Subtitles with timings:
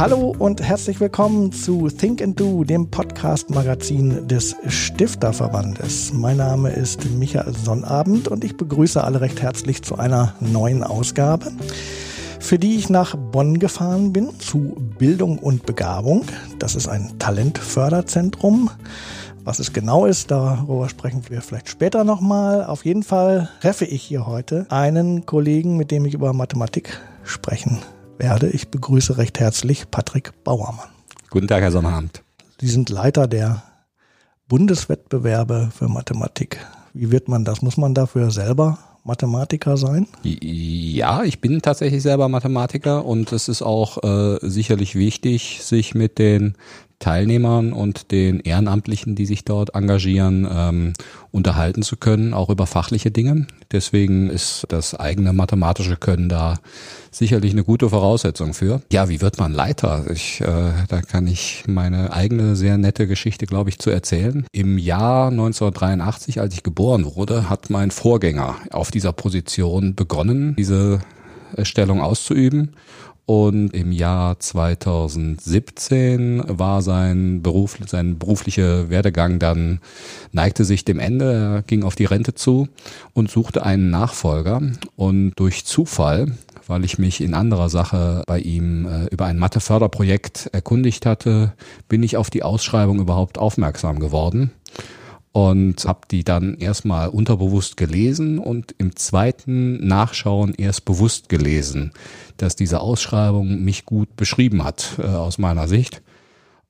[0.00, 6.14] Hallo und herzlich willkommen zu Think and Do, dem Podcast-Magazin des Stifterverbandes.
[6.14, 11.52] Mein Name ist Michael Sonnabend und ich begrüße alle recht herzlich zu einer neuen Ausgabe,
[12.38, 16.24] für die ich nach Bonn gefahren bin, zu Bildung und Begabung.
[16.58, 18.70] Das ist ein Talentförderzentrum.
[19.44, 22.64] Was es genau ist, darüber sprechen wir vielleicht später nochmal.
[22.64, 27.80] Auf jeden Fall treffe ich hier heute einen Kollegen, mit dem ich über Mathematik sprechen
[28.20, 28.48] werde.
[28.50, 30.88] Ich begrüße recht herzlich Patrick Bauermann.
[31.30, 32.22] Guten Tag, Herr Sommerabend.
[32.60, 33.64] Sie sind Leiter der
[34.46, 36.58] Bundeswettbewerbe für Mathematik.
[36.92, 37.62] Wie wird man das?
[37.62, 40.06] Muss man dafür selber Mathematiker sein?
[40.22, 46.18] Ja, ich bin tatsächlich selber Mathematiker und es ist auch äh, sicherlich wichtig, sich mit
[46.18, 46.54] den
[47.00, 50.92] Teilnehmern und den Ehrenamtlichen, die sich dort engagieren, ähm,
[51.32, 53.46] unterhalten zu können, auch über fachliche Dinge.
[53.72, 56.58] Deswegen ist das eigene mathematische Können da
[57.10, 58.82] sicherlich eine gute Voraussetzung für.
[58.92, 60.10] Ja, wie wird man Leiter?
[60.10, 64.44] Ich, äh, da kann ich meine eigene sehr nette Geschichte, glaube ich, zu erzählen.
[64.52, 71.00] Im Jahr 1983, als ich geboren wurde, hat mein Vorgänger auf dieser Position begonnen, diese
[71.62, 72.74] Stellung auszuüben.
[73.30, 79.78] Und im Jahr 2017 war sein Beruf, sein beruflicher Werdegang dann
[80.32, 82.66] neigte sich dem Ende, ging auf die Rente zu
[83.12, 84.60] und suchte einen Nachfolger.
[84.96, 86.32] Und durch Zufall,
[86.66, 91.52] weil ich mich in anderer Sache bei ihm äh, über ein Matheförderprojekt erkundigt hatte,
[91.88, 94.50] bin ich auf die Ausschreibung überhaupt aufmerksam geworden
[95.32, 101.92] und habe die dann erstmal unterbewusst gelesen und im zweiten Nachschauen erst bewusst gelesen,
[102.36, 106.02] dass diese Ausschreibung mich gut beschrieben hat äh, aus meiner Sicht.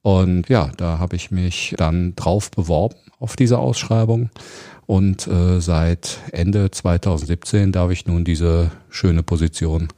[0.03, 4.31] Und ja, da habe ich mich dann drauf beworben auf diese Ausschreibung
[4.91, 9.89] und äh, seit Ende 2017 darf ich nun diese schöne Position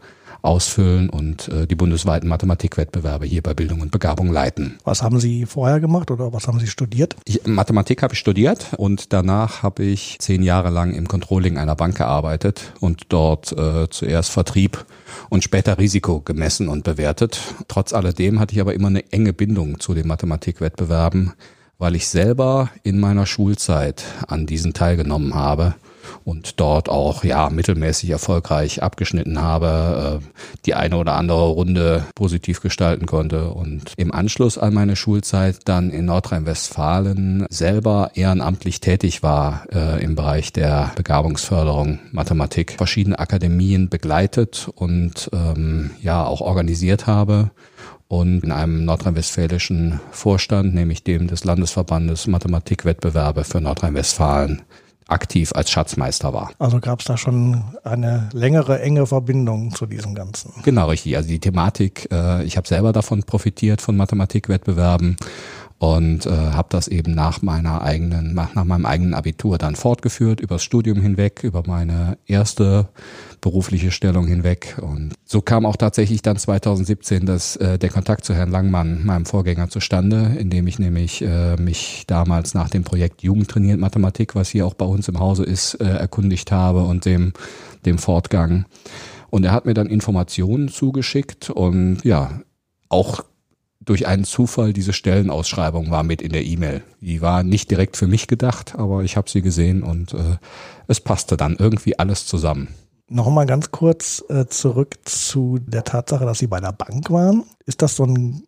[0.42, 4.78] ausfüllen und äh, die bundesweiten Mathematikwettbewerbe hier bei Bildung und Begabung leiten.
[4.84, 7.16] Was haben Sie vorher gemacht oder was haben Sie studiert?
[7.24, 11.76] Ich, Mathematik habe ich studiert und danach habe ich zehn Jahre lang im Controlling einer
[11.76, 14.84] Bank gearbeitet und dort äh, zuerst Vertrieb
[15.30, 17.40] und später Risiko gemessen und bewertet.
[17.68, 21.32] Trotz alledem hatte ich aber immer eine enge Bindung zu den Mathematikwettbewerben,
[21.78, 25.74] weil ich selber in meiner Schulzeit an diesen teilgenommen habe
[26.24, 30.26] und dort auch ja mittelmäßig erfolgreich abgeschnitten habe, äh,
[30.66, 35.90] die eine oder andere Runde positiv gestalten konnte und im Anschluss an meine Schulzeit dann
[35.90, 44.68] in Nordrhein-Westfalen selber ehrenamtlich tätig war äh, im Bereich der Begabungsförderung Mathematik, verschiedene Akademien begleitet
[44.74, 47.50] und ähm, ja auch organisiert habe
[48.12, 54.60] und in einem nordrhein-westfälischen Vorstand, nämlich dem des Landesverbandes Mathematikwettbewerbe für Nordrhein-Westfalen
[55.12, 56.50] aktiv als Schatzmeister war.
[56.58, 60.52] Also gab es da schon eine längere, enge Verbindung zu diesem Ganzen.
[60.64, 61.16] Genau, richtig.
[61.16, 65.16] Also die Thematik, äh, ich habe selber davon profitiert von Mathematikwettbewerben
[65.82, 70.62] und äh, habe das eben nach meiner eigenen, nach, meinem eigenen Abitur dann fortgeführt, übers
[70.62, 72.88] Studium hinweg, über meine erste
[73.40, 74.76] berufliche Stellung hinweg.
[74.80, 79.26] Und so kam auch tatsächlich dann 2017 das, äh, der Kontakt zu Herrn Langmann, meinem
[79.26, 84.50] Vorgänger, zustande, indem ich nämlich äh, mich damals nach dem Projekt Jugend trainiert Mathematik, was
[84.50, 87.32] hier auch bei uns im Hause ist, äh, erkundigt habe und dem,
[87.84, 88.66] dem Fortgang.
[89.30, 92.40] Und er hat mir dann Informationen zugeschickt und ja,
[92.88, 93.24] auch
[93.84, 96.82] durch einen Zufall diese Stellenausschreibung war mit in der E-Mail.
[97.00, 100.36] Die war nicht direkt für mich gedacht, aber ich habe sie gesehen und äh,
[100.86, 102.68] es passte dann irgendwie alles zusammen.
[103.08, 107.44] Nochmal ganz kurz äh, zurück zu der Tatsache, dass Sie bei der Bank waren.
[107.66, 108.44] Ist das so ein,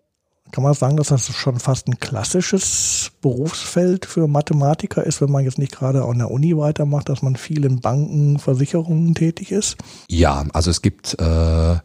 [0.53, 5.45] kann man sagen, dass das schon fast ein klassisches Berufsfeld für Mathematiker ist, wenn man
[5.45, 9.77] jetzt nicht gerade an der Uni weitermacht, dass man viel in Banken, Versicherungen tätig ist?
[10.09, 11.77] Ja, also es gibt äh,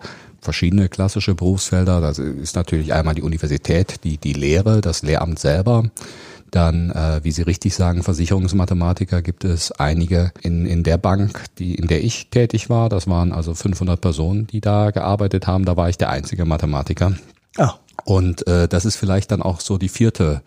[0.42, 2.02] verschiedene klassische Berufsfelder.
[2.02, 5.86] Das ist natürlich einmal die Universität, die, die Lehre, das Lehramt selber.
[6.52, 11.76] Dann, äh, wie Sie richtig sagen, Versicherungsmathematiker gibt es einige in, in der Bank, die,
[11.76, 12.90] in der ich tätig war.
[12.90, 15.66] Das waren also 500 Personen, die da gearbeitet haben.
[15.66, 17.14] Da war ich der einzige Mathematiker.
[17.58, 17.76] Ah.
[18.06, 20.42] Und äh, das ist vielleicht dann auch so die vierte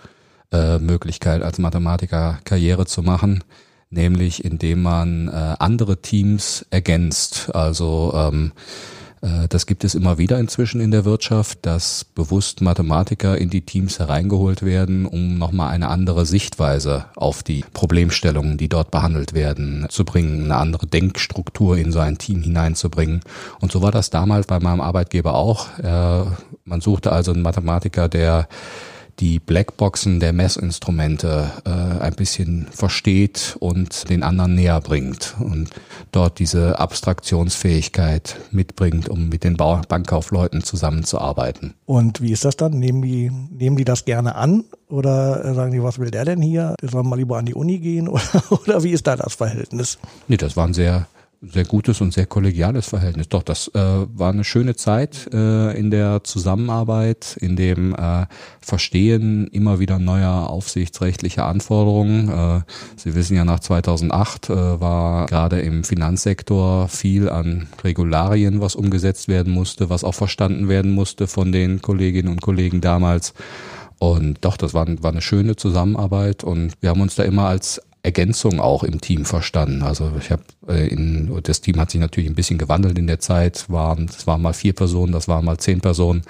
[0.50, 3.44] äh, Möglichkeit, als Mathematiker Karriere zu machen
[3.92, 7.50] nämlich indem man äh, andere Teams ergänzt.
[7.54, 8.91] Also ähm, äh,
[9.48, 14.00] das gibt es immer wieder inzwischen in der Wirtschaft, dass bewusst Mathematiker in die Teams
[14.00, 20.04] hereingeholt werden, um nochmal eine andere Sichtweise auf die Problemstellungen, die dort behandelt werden, zu
[20.04, 23.20] bringen, eine andere Denkstruktur in so ein Team hineinzubringen.
[23.60, 25.68] Und so war das damals bei meinem Arbeitgeber auch.
[26.64, 28.48] Man suchte also einen Mathematiker, der
[29.20, 35.70] die Blackboxen der Messinstrumente äh, ein bisschen versteht und den anderen näher bringt und
[36.10, 41.74] dort diese Abstraktionsfähigkeit mitbringt, um mit den Bankkaufleuten zusammenzuarbeiten.
[41.84, 42.78] Und wie ist das dann?
[42.78, 46.74] Nehmen die, nehmen die das gerne an oder sagen die, was will der denn hier?
[46.80, 49.98] Der soll mal lieber an die Uni gehen oder, oder wie ist da das Verhältnis?
[50.28, 51.06] Nee, das waren sehr
[51.44, 53.28] sehr gutes und sehr kollegiales Verhältnis.
[53.28, 58.26] Doch, das äh, war eine schöne Zeit äh, in der Zusammenarbeit, in dem äh,
[58.60, 62.28] Verstehen immer wieder neuer aufsichtsrechtlicher Anforderungen.
[62.28, 62.60] Äh,
[62.96, 69.26] Sie wissen ja, nach 2008 äh, war gerade im Finanzsektor viel an Regularien, was umgesetzt
[69.26, 73.34] werden musste, was auch verstanden werden musste von den Kolleginnen und Kollegen damals.
[73.98, 77.80] Und doch, das war, war eine schöne Zusammenarbeit und wir haben uns da immer als
[78.04, 79.82] Ergänzung auch im Team verstanden.
[79.82, 83.20] Also ich habe äh, in das Team hat sich natürlich ein bisschen gewandelt in der
[83.20, 83.66] Zeit.
[83.68, 86.22] Waren es waren mal vier Personen, das waren mal zehn Personen.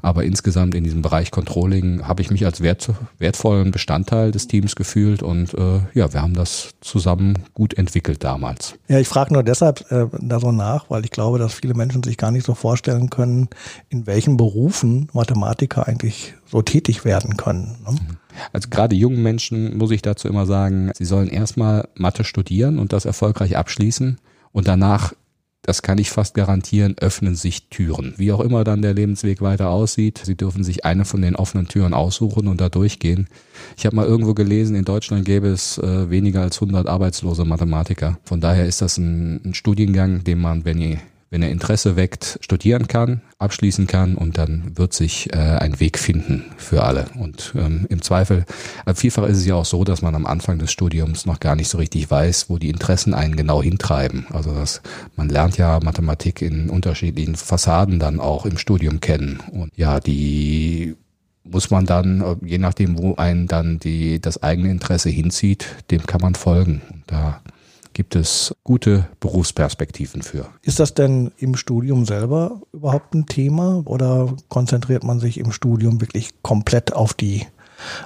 [0.00, 2.88] Aber insgesamt in diesem Bereich Controlling habe ich mich als wert,
[3.18, 8.76] wertvollen Bestandteil des Teams gefühlt und äh, ja, wir haben das zusammen gut entwickelt damals.
[8.86, 12.02] Ja, ich frage nur deshalb äh, da so nach, weil ich glaube, dass viele Menschen
[12.02, 13.48] sich gar nicht so vorstellen können,
[13.88, 17.76] in welchen Berufen Mathematiker eigentlich so tätig werden können.
[17.84, 17.92] Ne?
[17.92, 18.16] Mhm.
[18.52, 22.92] Also gerade jungen Menschen muss ich dazu immer sagen, sie sollen erstmal Mathe studieren und
[22.92, 24.18] das erfolgreich abschließen
[24.52, 25.12] und danach
[25.68, 28.14] das kann ich fast garantieren, öffnen sich Türen.
[28.16, 31.68] Wie auch immer dann der Lebensweg weiter aussieht, Sie dürfen sich eine von den offenen
[31.68, 33.28] Türen aussuchen und da durchgehen.
[33.76, 38.18] Ich habe mal irgendwo gelesen, in Deutschland gäbe es äh, weniger als 100 arbeitslose Mathematiker.
[38.24, 40.98] Von daher ist das ein, ein Studiengang, den man, wenn ihr
[41.30, 45.98] wenn er Interesse weckt, studieren kann, abschließen kann und dann wird sich äh, ein Weg
[45.98, 47.06] finden für alle.
[47.18, 48.44] Und ähm, im Zweifel,
[48.86, 51.54] äh, vielfach ist es ja auch so, dass man am Anfang des Studiums noch gar
[51.54, 54.26] nicht so richtig weiß, wo die Interessen einen genau hintreiben.
[54.30, 54.80] Also das,
[55.16, 59.40] man lernt ja Mathematik in unterschiedlichen Fassaden dann auch im Studium kennen.
[59.52, 60.96] Und ja, die
[61.44, 66.06] muss man dann, äh, je nachdem, wo einen dann die, das eigene Interesse hinzieht, dem
[66.06, 66.80] kann man folgen.
[66.90, 67.42] Und da
[67.98, 70.46] gibt es gute Berufsperspektiven für.
[70.62, 76.00] Ist das denn im Studium selber überhaupt ein Thema oder konzentriert man sich im Studium
[76.00, 77.44] wirklich komplett auf die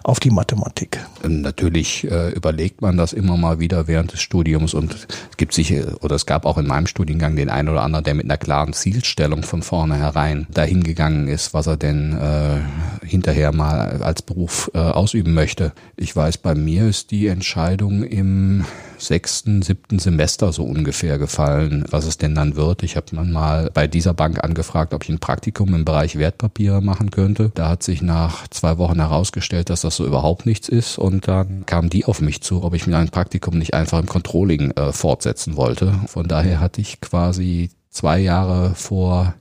[0.03, 0.99] auf die Mathematik.
[1.27, 4.95] Natürlich äh, überlegt man das immer mal wieder während des Studiums und
[5.31, 8.15] es gibt sicher oder es gab auch in meinem Studiengang den einen oder anderen, der
[8.15, 14.03] mit einer klaren Zielstellung von vornherein dahin gegangen ist, was er denn äh, hinterher mal
[14.03, 15.73] als Beruf äh, ausüben möchte.
[15.97, 18.65] Ich weiß, bei mir ist die Entscheidung im
[19.03, 22.83] sechsten, siebten Semester so ungefähr gefallen, was es denn dann wird.
[22.83, 26.81] Ich habe dann mal bei dieser Bank angefragt, ob ich ein Praktikum im Bereich Wertpapiere
[26.81, 27.51] machen könnte.
[27.55, 30.99] Da hat sich nach zwei Wochen herausgestellt, dass das so überhaupt nichts ist.
[30.99, 34.07] Und dann kamen die auf mich zu, ob ich mir ein Praktikum nicht einfach im
[34.07, 35.95] Controlling äh, fortsetzen wollte.
[36.07, 39.35] Von daher hatte ich quasi zwei Jahre vor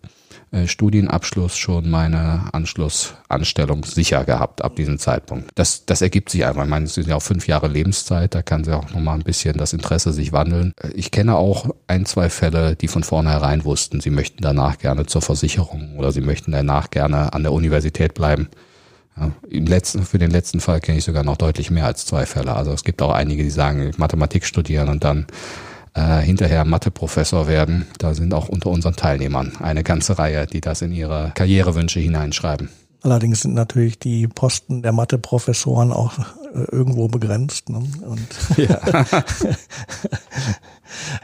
[0.51, 5.49] äh, Studienabschluss schon meine Anschlussanstellung sicher gehabt ab diesem Zeitpunkt.
[5.55, 6.63] Das, das ergibt sich einfach.
[6.63, 9.23] Ich meine, es sind ja auch fünf Jahre Lebenszeit, da kann sich auch nochmal ein
[9.23, 10.73] bisschen das Interesse sich wandeln.
[10.81, 15.05] Äh, ich kenne auch ein, zwei Fälle, die von vornherein wussten, sie möchten danach gerne
[15.05, 18.49] zur Versicherung oder sie möchten danach gerne an der Universität bleiben.
[19.49, 22.55] Im letzten, für den letzten Fall kenne ich sogar noch deutlich mehr als zwei Fälle.
[22.55, 25.27] Also es gibt auch einige, die sagen, Mathematik studieren und dann
[25.93, 27.87] äh, hinterher Matheprofessor werden.
[27.97, 32.69] Da sind auch unter unseren Teilnehmern eine ganze Reihe, die das in ihre Karrierewünsche hineinschreiben.
[33.03, 36.19] Allerdings sind natürlich die Posten der Matheprofessoren auch
[36.53, 37.69] äh, irgendwo begrenzt.
[37.69, 37.83] Ne?
[38.05, 38.79] Und ja.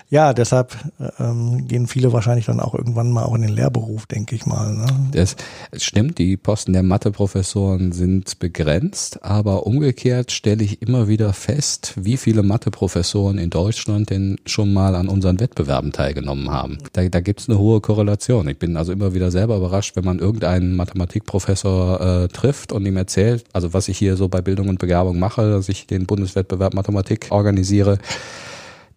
[0.10, 0.76] ja, deshalb
[1.20, 4.74] ähm, gehen viele wahrscheinlich dann auch irgendwann mal auch in den Lehrberuf, denke ich mal.
[4.74, 4.86] Ne?
[5.12, 5.36] Das
[5.74, 12.18] stimmt, die Posten der Matheprofessoren sind begrenzt, aber umgekehrt stelle ich immer wieder fest, wie
[12.18, 16.78] viele Matheprofessoren in Deutschland denn schon mal an unseren Wettbewerben teilgenommen haben.
[16.94, 18.48] Da, da gibt es eine hohe Korrelation.
[18.48, 22.98] Ich bin also immer wieder selber überrascht, wenn man irgendeinen Mathematikprofessor äh, trifft und ihm
[22.98, 26.74] erzählt, also was ich hier so bei Bildung und Begabung mache, dass ich den Bundeswettbewerb
[26.74, 28.00] Mathematik organisiere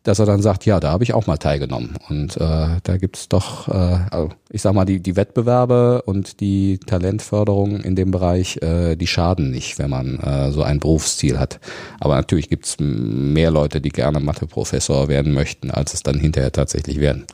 [0.03, 1.97] dass er dann sagt, ja, da habe ich auch mal teilgenommen.
[2.09, 6.79] Und äh, da gibt's doch, äh, also ich sag mal, die, die Wettbewerbe und die
[6.79, 11.61] Talentförderung in dem Bereich, äh, die schaden nicht, wenn man äh, so ein Berufsziel hat.
[12.01, 16.99] Aber natürlich gibt's mehr Leute, die gerne Matheprofessor werden möchten, als es dann hinterher tatsächlich
[16.99, 17.27] werden.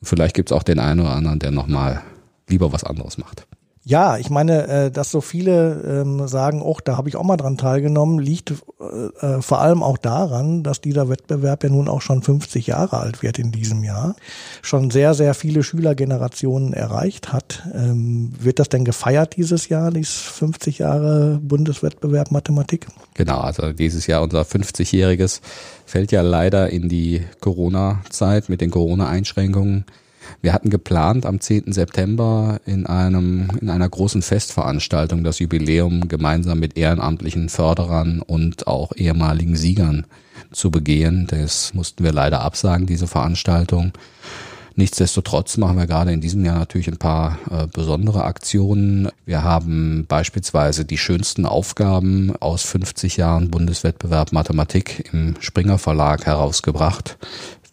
[0.00, 2.00] Und vielleicht gibt's auch den einen oder anderen, der nochmal
[2.48, 3.46] lieber was anderes macht.
[3.86, 7.36] Ja, ich meine, äh, dass so viele ähm, sagen, oh, da habe ich auch mal
[7.36, 12.00] dran teilgenommen, liegt äh, äh, vor allem auch daran, dass dieser Wettbewerb ja nun auch
[12.00, 14.16] schon 50 Jahre alt wird in diesem Jahr,
[14.62, 17.62] schon sehr, sehr viele Schülergenerationen erreicht hat.
[17.74, 22.86] Ähm, wird das denn gefeiert dieses Jahr, dieses 50 Jahre Bundeswettbewerb Mathematik?
[23.12, 25.42] Genau, also dieses Jahr unser 50-jähriges
[25.84, 29.84] fällt ja leider in die Corona-Zeit mit den Corona-Einschränkungen
[30.42, 31.72] Wir hatten geplant, am 10.
[31.72, 38.92] September in einem, in einer großen Festveranstaltung das Jubiläum gemeinsam mit ehrenamtlichen Förderern und auch
[38.96, 40.06] ehemaligen Siegern
[40.52, 41.26] zu begehen.
[41.28, 43.92] Das mussten wir leider absagen, diese Veranstaltung.
[44.76, 49.08] Nichtsdestotrotz machen wir gerade in diesem Jahr natürlich ein paar äh, besondere Aktionen.
[49.24, 57.18] Wir haben beispielsweise die schönsten Aufgaben aus 50 Jahren Bundeswettbewerb Mathematik im Springer Verlag herausgebracht.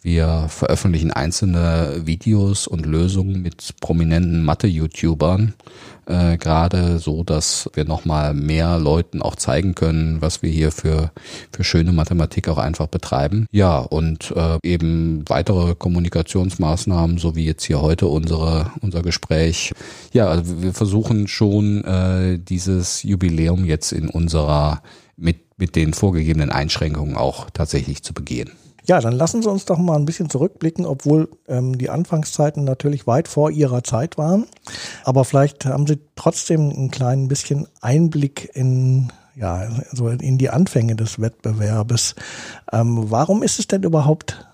[0.02, 5.54] Wir veröffentlichen einzelne Videos und Lösungen mit prominenten Mathe-YouTubern,
[6.06, 11.12] äh, gerade so, dass wir nochmal mehr Leuten auch zeigen können, was wir hier für,
[11.52, 13.46] für schöne Mathematik auch einfach betreiben.
[13.52, 19.72] Ja, und äh, eben weitere Kommunikationsmaßnahmen, so wie jetzt hier heute unsere, unser Gespräch.
[20.12, 24.82] Ja, also wir versuchen schon äh, dieses Jubiläum jetzt in unserer
[25.16, 28.50] mit, mit den vorgegebenen Einschränkungen auch tatsächlich zu begehen.
[28.84, 33.06] Ja, dann lassen Sie uns doch mal ein bisschen zurückblicken, obwohl ähm, die Anfangszeiten natürlich
[33.06, 34.46] weit vor Ihrer Zeit waren.
[35.04, 40.94] Aber vielleicht haben Sie trotzdem ein klein bisschen Einblick in ja, so in die Anfänge
[40.94, 42.14] des Wettbewerbes.
[42.70, 44.46] Ähm, warum ist es denn überhaupt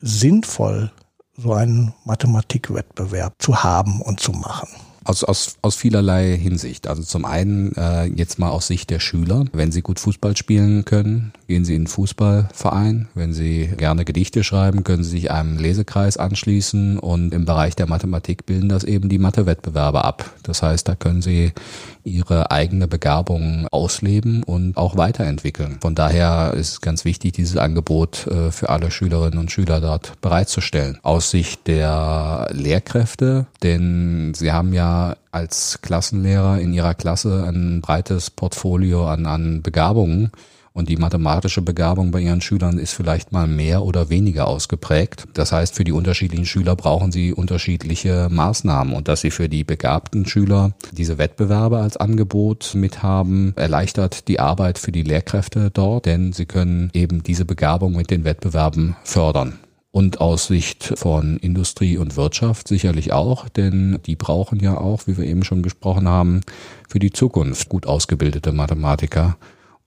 [0.00, 0.90] sinnvoll,
[1.36, 4.68] so einen Mathematikwettbewerb zu haben und zu machen?
[5.10, 6.86] Aus, aus, aus vielerlei Hinsicht.
[6.86, 9.44] Also zum einen äh, jetzt mal aus Sicht der Schüler.
[9.52, 13.08] Wenn sie gut Fußball spielen können, gehen sie in einen Fußballverein.
[13.16, 17.00] Wenn sie gerne Gedichte schreiben, können sie sich einem Lesekreis anschließen.
[17.00, 20.30] Und im Bereich der Mathematik bilden das eben die Mathewettbewerbe ab.
[20.44, 21.54] Das heißt, da können sie
[22.04, 25.78] ihre eigene Begabung ausleben und auch weiterentwickeln.
[25.80, 30.20] Von daher ist es ganz wichtig, dieses Angebot äh, für alle Schülerinnen und Schüler dort
[30.20, 30.98] bereitzustellen.
[31.02, 38.30] Aus Sicht der Lehrkräfte, denn sie haben ja als Klassenlehrer in ihrer Klasse ein breites
[38.30, 40.32] Portfolio an, an Begabungen
[40.72, 45.26] und die mathematische Begabung bei ihren Schülern ist vielleicht mal mehr oder weniger ausgeprägt.
[45.34, 48.94] Das heißt, für die unterschiedlichen Schüler brauchen sie unterschiedliche Maßnahmen.
[48.94, 54.78] Und dass sie für die begabten Schüler diese Wettbewerbe als Angebot mithaben, erleichtert die Arbeit
[54.78, 59.58] für die Lehrkräfte dort, denn sie können eben diese Begabung mit den Wettbewerben fördern.
[59.92, 65.18] Und aus Sicht von Industrie und Wirtschaft sicherlich auch, denn die brauchen ja auch, wie
[65.18, 66.42] wir eben schon gesprochen haben,
[66.88, 69.36] für die Zukunft gut ausgebildete Mathematiker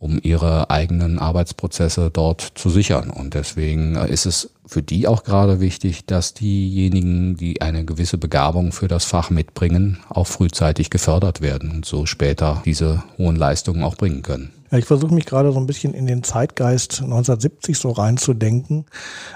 [0.03, 3.09] um ihre eigenen Arbeitsprozesse dort zu sichern.
[3.09, 8.73] Und deswegen ist es für die auch gerade wichtig, dass diejenigen, die eine gewisse Begabung
[8.73, 13.95] für das Fach mitbringen, auch frühzeitig gefördert werden und so später diese hohen Leistungen auch
[13.95, 14.51] bringen können.
[14.71, 18.85] Ich versuche mich gerade so ein bisschen in den Zeitgeist 1970 so reinzudenken.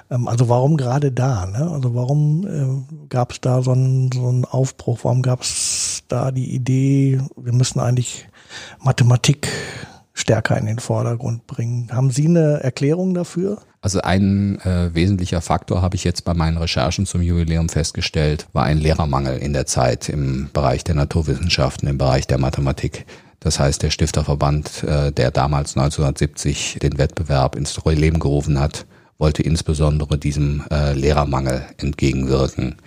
[0.10, 1.46] Ähm, also warum gerade da?
[1.46, 1.70] Ne?
[1.72, 5.00] Also warum äh, gab es da so einen, so einen Aufbruch?
[5.04, 8.28] Warum gab es da die Idee, wir müssen eigentlich
[8.84, 9.48] Mathematik
[10.18, 11.90] stärker in den Vordergrund bringen.
[11.92, 13.60] Haben Sie eine Erklärung dafür?
[13.82, 18.64] Also ein äh, wesentlicher Faktor habe ich jetzt bei meinen Recherchen zum Jubiläum festgestellt, war
[18.64, 23.06] ein Lehrermangel in der Zeit im Bereich der Naturwissenschaften, im Bereich der Mathematik.
[23.40, 28.88] Das heißt, der Stifterverband, äh, der damals 1970 den Wettbewerb ins Leben gerufen hat,
[29.20, 32.78] wollte insbesondere diesem äh, Lehrermangel entgegenwirken.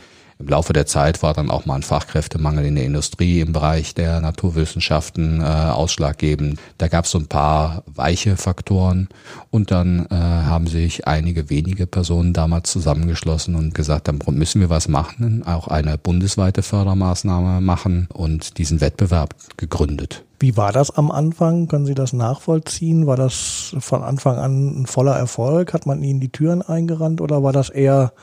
[0.40, 3.94] Im Laufe der Zeit war dann auch mal ein Fachkräftemangel in der Industrie im Bereich
[3.94, 6.58] der Naturwissenschaften äh, ausschlaggebend.
[6.78, 9.10] Da gab es so ein paar weiche Faktoren
[9.50, 14.70] und dann äh, haben sich einige wenige Personen damals zusammengeschlossen und gesagt, dann müssen wir
[14.70, 20.24] was machen, auch eine bundesweite Fördermaßnahme machen und diesen Wettbewerb gegründet.
[20.42, 21.68] Wie war das am Anfang?
[21.68, 23.06] Können Sie das nachvollziehen?
[23.06, 25.74] War das von Anfang an ein voller Erfolg?
[25.74, 28.14] Hat man Ihnen die Türen eingerannt oder war das eher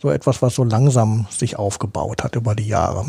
[0.00, 3.04] so etwas, was so langsam sich aufgebaut hat über die Jahre?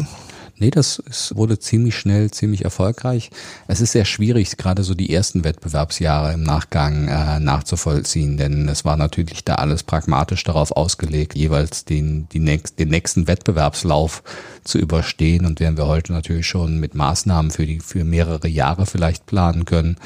[0.62, 3.31] Nee, das ist, wurde ziemlich schnell, ziemlich erfolgreich.
[3.67, 8.86] Es ist sehr schwierig, gerade so die ersten Wettbewerbsjahre im Nachgang äh, nachzuvollziehen, denn es
[8.86, 14.21] war natürlich da alles pragmatisch darauf ausgelegt, jeweils den, die nächst, den nächsten Wettbewerbslauf
[14.63, 15.48] zu überstehen.
[15.48, 19.65] Und während wir heute natürlich schon mit Maßnahmen für die für mehrere Jahre vielleicht planen
[19.65, 19.98] können,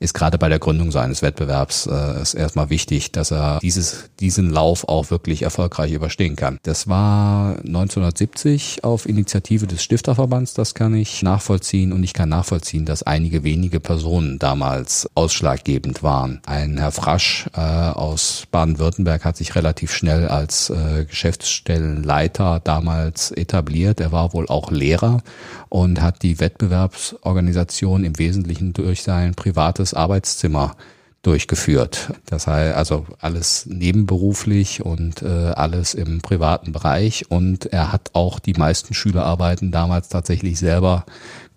[0.00, 4.08] ist gerade bei der Gründung so eines Wettbewerbs äh, ist erstmal wichtig, dass er dieses,
[4.18, 6.58] diesen Lauf auch wirklich erfolgreich überstehen kann.
[6.62, 12.86] Das war 1970 auf Initiative des Stifterverbands, das kann ich nachvollziehen und ich kann nachvollziehen,
[12.86, 16.40] dass einige wenige Personen damals ausschlaggebend waren.
[16.46, 24.00] Ein Herr Frasch äh, aus Baden-Württemberg hat sich relativ schnell als äh, Geschäftsstellenleiter damals etabliert.
[24.00, 25.22] Er war wohl auch Lehrer
[25.68, 30.76] und hat die Wettbewerbsorganisation im Wesentlichen durch sein privates Arbeitszimmer
[31.22, 32.12] durchgeführt.
[32.26, 37.30] Das heißt also alles nebenberuflich und äh, alles im privaten Bereich.
[37.30, 41.04] Und er hat auch die meisten Schülerarbeiten damals tatsächlich selber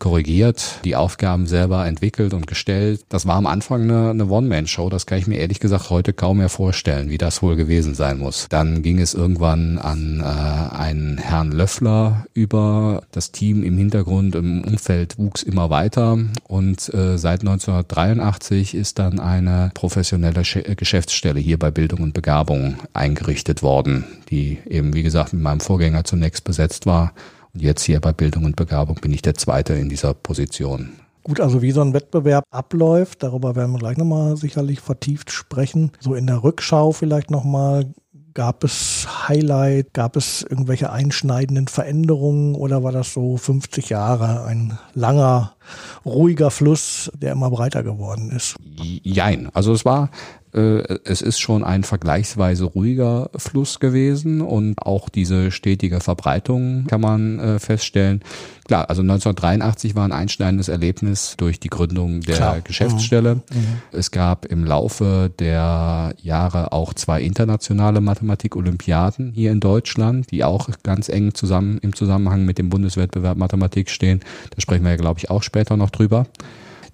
[0.03, 3.05] korrigiert, die Aufgaben selber entwickelt und gestellt.
[3.07, 4.89] Das war am Anfang eine, eine One-Man-Show.
[4.89, 8.17] Das kann ich mir ehrlich gesagt heute kaum mehr vorstellen, wie das wohl gewesen sein
[8.19, 8.47] muss.
[8.49, 13.03] Dann ging es irgendwann an äh, einen Herrn Löffler über.
[13.11, 16.17] Das Team im Hintergrund, im Umfeld wuchs immer weiter
[16.49, 20.43] und äh, seit 1983 ist dann eine professionelle
[20.75, 26.03] Geschäftsstelle hier bei Bildung und Begabung eingerichtet worden, die eben, wie gesagt, mit meinem Vorgänger
[26.03, 27.13] zunächst besetzt war.
[27.53, 30.93] Und jetzt hier bei Bildung und Begabung bin ich der Zweite in dieser Position.
[31.23, 35.91] Gut, also wie so ein Wettbewerb abläuft, darüber werden wir gleich nochmal sicherlich vertieft sprechen.
[35.99, 37.85] So in der Rückschau vielleicht nochmal,
[38.33, 39.93] Gab es Highlight?
[39.93, 45.53] Gab es irgendwelche einschneidenden Veränderungen oder war das so 50 Jahre ein langer,
[46.03, 48.55] ruhiger Fluss, der immer breiter geworden ist?
[48.63, 49.49] Jein.
[49.53, 50.09] Also es war
[50.53, 57.39] es ist schon ein vergleichsweise ruhiger Fluss gewesen und auch diese stetige Verbreitung kann man
[57.39, 58.21] äh, feststellen.
[58.65, 62.61] Klar, also 1983 war ein einschneidendes Erlebnis durch die Gründung der Klar.
[62.61, 63.35] Geschäftsstelle.
[63.35, 63.41] Mhm.
[63.53, 63.65] mhm.
[63.91, 70.69] Es gab im Laufe der Jahre auch zwei internationale Mathematik-Olympiaden hier in Deutschland, die auch
[70.83, 74.21] ganz eng zusammen im Zusammenhang mit dem Bundeswettbewerb Mathematik stehen.
[74.51, 76.27] Da sprechen wir ja, glaube ich, auch später noch drüber.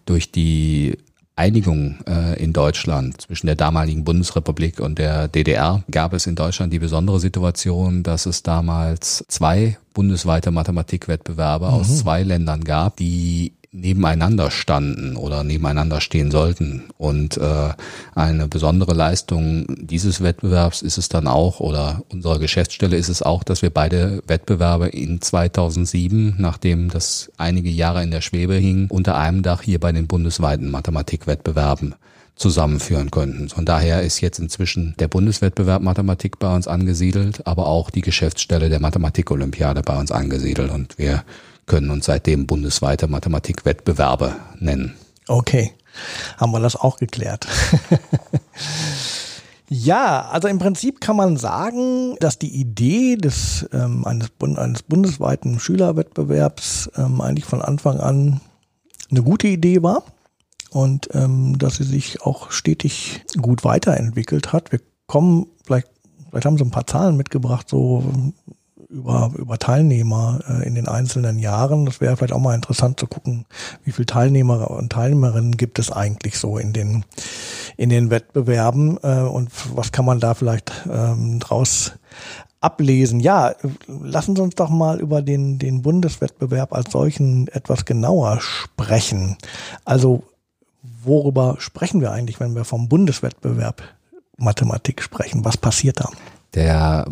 [0.05, 0.97] Durch die
[1.39, 6.73] Einigung äh, in Deutschland zwischen der damaligen Bundesrepublik und der DDR gab es in Deutschland
[6.73, 11.73] die besondere Situation, dass es damals zwei bundesweite Mathematikwettbewerbe mhm.
[11.73, 16.85] aus zwei Ländern gab, die nebeneinander standen oder nebeneinander stehen sollten.
[16.97, 17.69] Und äh,
[18.15, 23.43] eine besondere Leistung dieses Wettbewerbs ist es dann auch, oder unserer Geschäftsstelle ist es auch,
[23.43, 29.17] dass wir beide Wettbewerbe in 2007, nachdem das einige Jahre in der Schwebe hing, unter
[29.17, 31.95] einem Dach hier bei den bundesweiten Mathematikwettbewerben
[32.35, 33.49] zusammenführen könnten.
[33.49, 38.69] Von daher ist jetzt inzwischen der Bundeswettbewerb Mathematik bei uns angesiedelt, aber auch die Geschäftsstelle
[38.69, 40.71] der Mathematik-Olympiade bei uns angesiedelt.
[40.71, 41.23] Und wir
[41.69, 44.95] können uns seitdem bundesweite Mathematikwettbewerbe nennen.
[45.29, 45.71] Okay,
[46.37, 47.47] haben wir das auch geklärt.
[49.71, 55.59] Ja, also im Prinzip kann man sagen, dass die Idee des ähm, eines, eines bundesweiten
[55.59, 58.41] Schülerwettbewerbs ähm, eigentlich von Anfang an
[59.11, 60.03] eine gute Idee war
[60.71, 64.71] und ähm, dass sie sich auch stetig gut weiterentwickelt hat.
[64.71, 65.87] Wir kommen vielleicht,
[66.29, 68.03] vielleicht haben sie ein paar Zahlen mitgebracht, so
[68.89, 71.85] über, über Teilnehmer äh, in den einzelnen Jahren.
[71.85, 73.45] Das wäre vielleicht auch mal interessant zu gucken,
[73.83, 77.05] wie viele Teilnehmer und Teilnehmerinnen gibt es eigentlich so in den,
[77.77, 81.93] in den Wettbewerben äh, und was kann man da vielleicht ähm, draus
[82.61, 83.19] ablesen.
[83.19, 83.53] Ja,
[83.87, 89.37] lassen Sie uns doch mal über den, den Bundeswettbewerb als solchen etwas genauer sprechen.
[89.85, 90.23] Also,
[91.03, 93.83] worüber sprechen wir eigentlich, wenn wir vom Bundeswettbewerb
[94.37, 95.45] Mathematik sprechen?
[95.45, 96.09] Was passiert da?
[96.53, 97.05] Der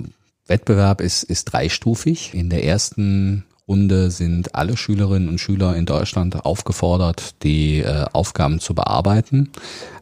[0.48, 2.34] Wettbewerb ist, ist dreistufig.
[2.34, 8.60] In der ersten Runde sind alle Schülerinnen und Schüler in Deutschland aufgefordert, die äh, Aufgaben
[8.60, 9.50] zu bearbeiten.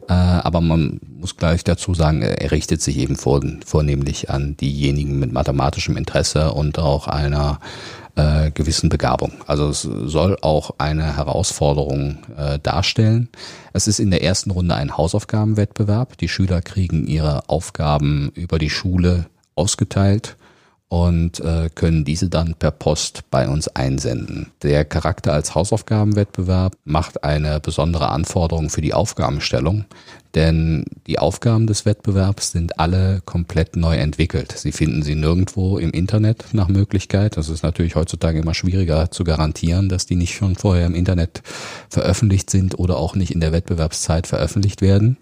[0.08, 5.18] Äh, aber man muss gleich dazu sagen, er richtet sich eben vor, vornehmlich an diejenigen
[5.18, 7.58] mit mathematischem Interesse und auch einer
[8.14, 9.32] äh, gewissen Begabung.
[9.48, 13.28] Also es soll auch eine Herausforderung äh, darstellen.
[13.72, 16.16] Es ist in der ersten Runde ein Hausaufgabenwettbewerb.
[16.18, 20.36] Die Schüler kriegen ihre Aufgaben über die Schule ausgeteilt
[20.88, 24.52] und äh, können diese dann per Post bei uns einsenden.
[24.62, 29.86] Der Charakter als Hausaufgabenwettbewerb macht eine besondere Anforderung für die Aufgabenstellung,
[30.36, 34.52] denn die Aufgaben des Wettbewerbs sind alle komplett neu entwickelt.
[34.52, 37.36] Sie finden sie nirgendwo im Internet nach Möglichkeit.
[37.36, 41.42] Das ist natürlich heutzutage immer schwieriger zu garantieren, dass die nicht schon vorher im Internet
[41.88, 45.16] veröffentlicht sind oder auch nicht in der Wettbewerbszeit veröffentlicht werden.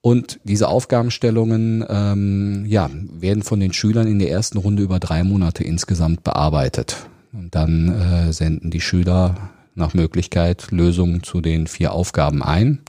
[0.00, 5.24] Und diese Aufgabenstellungen ähm, ja, werden von den Schülern in der ersten Runde über drei
[5.24, 7.08] Monate insgesamt bearbeitet.
[7.32, 7.88] Und dann
[8.28, 12.80] äh, senden die Schüler nach Möglichkeit Lösungen zu den vier Aufgaben ein.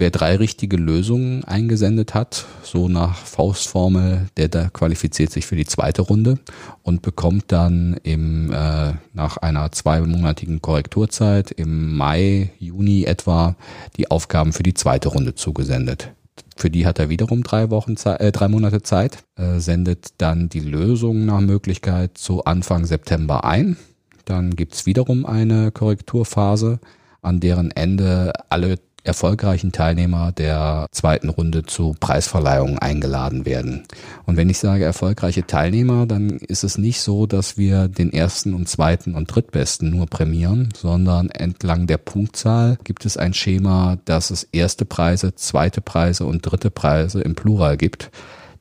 [0.00, 5.66] Wer drei richtige Lösungen eingesendet hat, so nach Faustformel, der da qualifiziert sich für die
[5.66, 6.38] zweite Runde
[6.82, 13.56] und bekommt dann im äh, nach einer zweimonatigen Korrekturzeit im Mai, Juni etwa
[13.98, 16.14] die Aufgaben für die zweite Runde zugesendet.
[16.56, 20.60] Für die hat er wiederum drei Wochen, äh, drei Monate Zeit, äh, sendet dann die
[20.60, 23.76] Lösung nach Möglichkeit zu Anfang September ein.
[24.24, 26.80] Dann gibt's wiederum eine Korrekturphase,
[27.22, 33.84] an deren Ende alle erfolgreichen Teilnehmer der zweiten Runde zu Preisverleihungen eingeladen werden.
[34.26, 38.54] Und wenn ich sage erfolgreiche Teilnehmer, dann ist es nicht so, dass wir den ersten
[38.54, 44.30] und zweiten und drittbesten nur prämieren, sondern entlang der Punktzahl gibt es ein Schema, dass
[44.30, 48.10] es erste Preise, zweite Preise und dritte Preise im Plural gibt.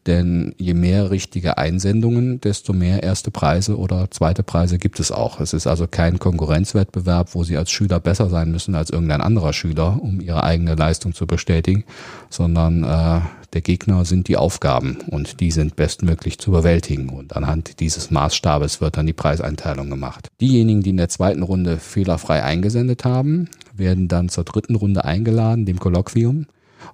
[0.08, 5.40] Denn je mehr richtige Einsendungen, desto mehr erste Preise oder zweite Preise gibt es auch.
[5.40, 9.54] Es ist also kein Konkurrenzwettbewerb, wo Sie als Schüler besser sein müssen als irgendein anderer
[9.54, 11.84] Schüler, um Ihre eigene Leistung zu bestätigen,
[12.30, 13.22] sondern äh,
[13.54, 17.10] der Gegner sind die Aufgaben und die sind bestmöglich zu bewältigen.
[17.10, 20.30] Und anhand dieses Maßstabes wird dann die Preiseinteilung gemacht.
[20.40, 25.66] Diejenigen, die in der zweiten Runde fehlerfrei eingesendet haben, werden dann zur dritten Runde eingeladen,
[25.66, 26.46] dem Kolloquium.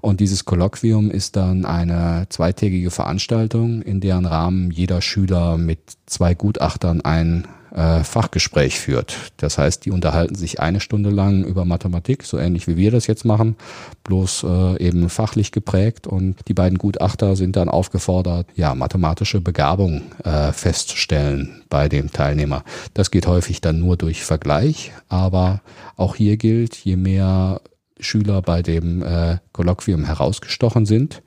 [0.05, 6.35] Und dieses Kolloquium ist dann eine zweitägige Veranstaltung, in deren Rahmen jeder Schüler mit zwei
[6.35, 9.17] Gutachtern ein äh, Fachgespräch führt.
[9.37, 13.07] Das heißt, die unterhalten sich eine Stunde lang über Mathematik, so ähnlich wie wir das
[13.07, 13.55] jetzt machen,
[14.03, 16.05] bloß äh, eben fachlich geprägt.
[16.05, 22.63] Und die beiden Gutachter sind dann aufgefordert, ja, mathematische Begabung äh, festzustellen bei dem Teilnehmer.
[22.93, 25.61] Das geht häufig dann nur durch Vergleich, aber
[25.95, 27.59] auch hier gilt, je mehr
[27.99, 31.21] Schüler bei dem äh, Kolloquium herausgestochen sind,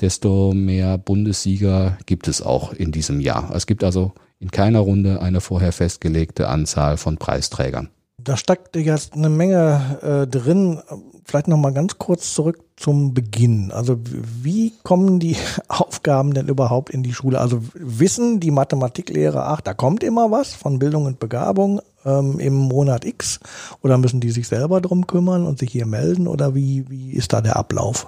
[0.00, 3.52] desto mehr Bundessieger gibt es auch in diesem Jahr.
[3.54, 7.88] Es gibt also in keiner Runde eine vorher festgelegte Anzahl von Preisträgern.
[8.18, 10.80] Da steckt jetzt eine Menge äh, drin.
[11.24, 13.70] Vielleicht noch mal ganz kurz zurück zum Beginn.
[13.72, 15.36] Also wie kommen die
[15.68, 17.40] Aufgaben denn überhaupt in die Schule?
[17.40, 22.54] Also wissen die Mathematiklehrer, ach, da kommt immer was von Bildung und Begabung ähm, im
[22.54, 23.40] Monat X?
[23.82, 26.26] Oder müssen die sich selber drum kümmern und sich hier melden?
[26.26, 28.06] Oder wie, wie ist da der Ablauf?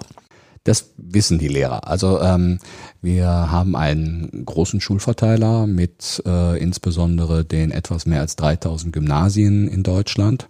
[0.65, 1.87] Das wissen die Lehrer.
[1.87, 2.59] Also ähm,
[3.01, 9.83] wir haben einen großen Schulverteiler mit äh, insbesondere den etwas mehr als 3000 Gymnasien in
[9.83, 10.47] Deutschland.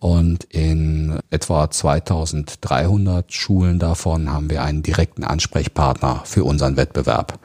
[0.00, 7.38] Und in etwa 2300 Schulen davon haben wir einen direkten Ansprechpartner für unseren Wettbewerb.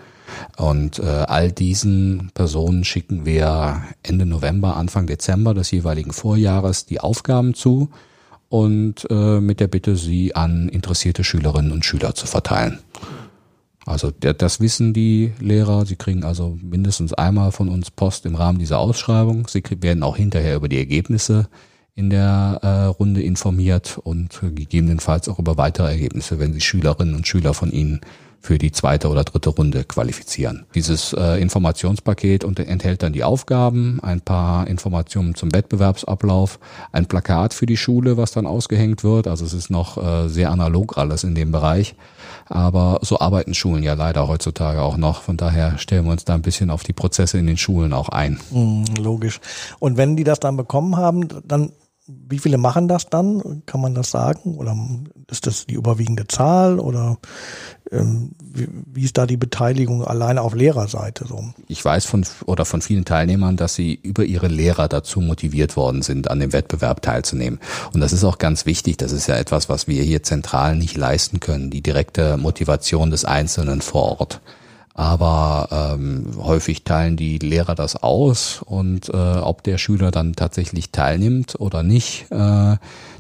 [0.58, 7.00] Und äh, all diesen Personen schicken wir Ende November, Anfang Dezember des jeweiligen Vorjahres die
[7.00, 7.90] Aufgaben zu
[8.50, 12.80] und äh, mit der Bitte, sie an interessierte Schülerinnen und Schüler zu verteilen.
[13.86, 15.86] Also das wissen die Lehrer.
[15.86, 19.48] Sie kriegen also mindestens einmal von uns Post im Rahmen dieser Ausschreibung.
[19.48, 21.48] Sie werden auch hinterher über die Ergebnisse
[21.96, 27.28] in der äh, Runde informiert und gegebenenfalls auch über weitere Ergebnisse, wenn sie Schülerinnen und
[27.28, 28.02] Schüler von ihnen
[28.42, 30.66] für die zweite oder dritte Runde qualifizieren.
[30.76, 36.60] Dieses äh, Informationspaket enthält dann die Aufgaben, ein paar Informationen zum Wettbewerbsablauf,
[36.92, 39.28] ein Plakat für die Schule, was dann ausgehängt wird.
[39.28, 41.96] Also es ist noch äh, sehr analog alles in dem Bereich.
[42.50, 45.22] Aber so arbeiten Schulen ja leider heutzutage auch noch.
[45.22, 48.10] Von daher stellen wir uns da ein bisschen auf die Prozesse in den Schulen auch
[48.10, 48.40] ein.
[48.52, 49.40] Mm, logisch.
[49.80, 51.72] Und wenn die das dann bekommen haben, dann
[52.08, 53.64] wie viele machen das dann?
[53.66, 54.56] Kann man das sagen?
[54.58, 54.76] Oder
[55.30, 56.80] ist das die überwiegende Zahl?
[56.80, 57.18] Oder
[57.92, 61.44] ähm, wie, wie, ist da die Beteiligung alleine auf Lehrerseite so?
[61.68, 66.02] Ich weiß von oder von vielen Teilnehmern, dass sie über ihre Lehrer dazu motiviert worden
[66.02, 67.60] sind, an dem Wettbewerb teilzunehmen.
[67.94, 68.98] Und das ist auch ganz wichtig.
[68.98, 71.70] Das ist ja etwas, was wir hier zentral nicht leisten können.
[71.70, 74.42] Die direkte Motivation des Einzelnen vor Ort
[74.98, 80.92] aber ähm, häufig teilen die Lehrer das aus und äh, ob der Schüler dann tatsächlich
[80.92, 82.78] teilnimmt oder nicht, äh,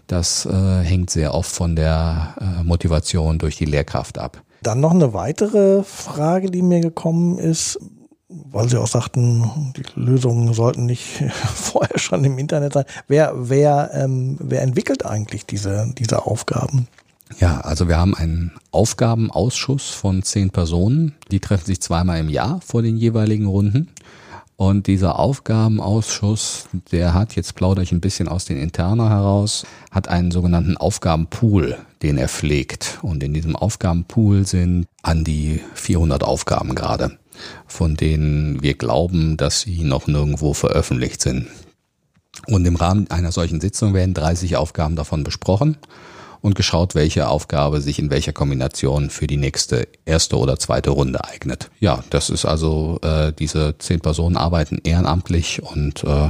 [0.08, 4.42] das äh, hängt sehr oft von der äh, Motivation durch die Lehrkraft ab.
[4.64, 7.80] Dann noch eine weitere Frage, die mir gekommen ist,
[8.28, 12.86] weil Sie auch sagten, die Lösungen sollten nicht vorher schon im Internet sein.
[13.08, 16.88] Wer, wer, ähm, wer entwickelt eigentlich diese, diese Aufgaben?
[17.40, 21.16] Ja, also wir haben einen Aufgabenausschuss von zehn Personen.
[21.32, 23.90] Die treffen sich zweimal im Jahr vor den jeweiligen Runden.
[24.56, 30.08] Und dieser Aufgabenausschuss, der hat, jetzt plaudere ich ein bisschen aus den Interna heraus, hat
[30.08, 32.98] einen sogenannten Aufgabenpool, den er pflegt.
[33.04, 37.20] Und in diesem Aufgabenpool sind an die 400 Aufgaben gerade,
[37.68, 41.46] von denen wir glauben, dass sie noch nirgendwo veröffentlicht sind.
[42.48, 45.78] Und im Rahmen einer solchen Sitzung werden 30 Aufgaben davon besprochen
[46.42, 51.24] und geschaut, welche Aufgabe sich in welcher Kombination für die nächste erste oder zweite Runde
[51.24, 51.70] eignet.
[51.80, 56.30] Ja, das ist also, äh, diese zehn Personen arbeiten ehrenamtlich und äh,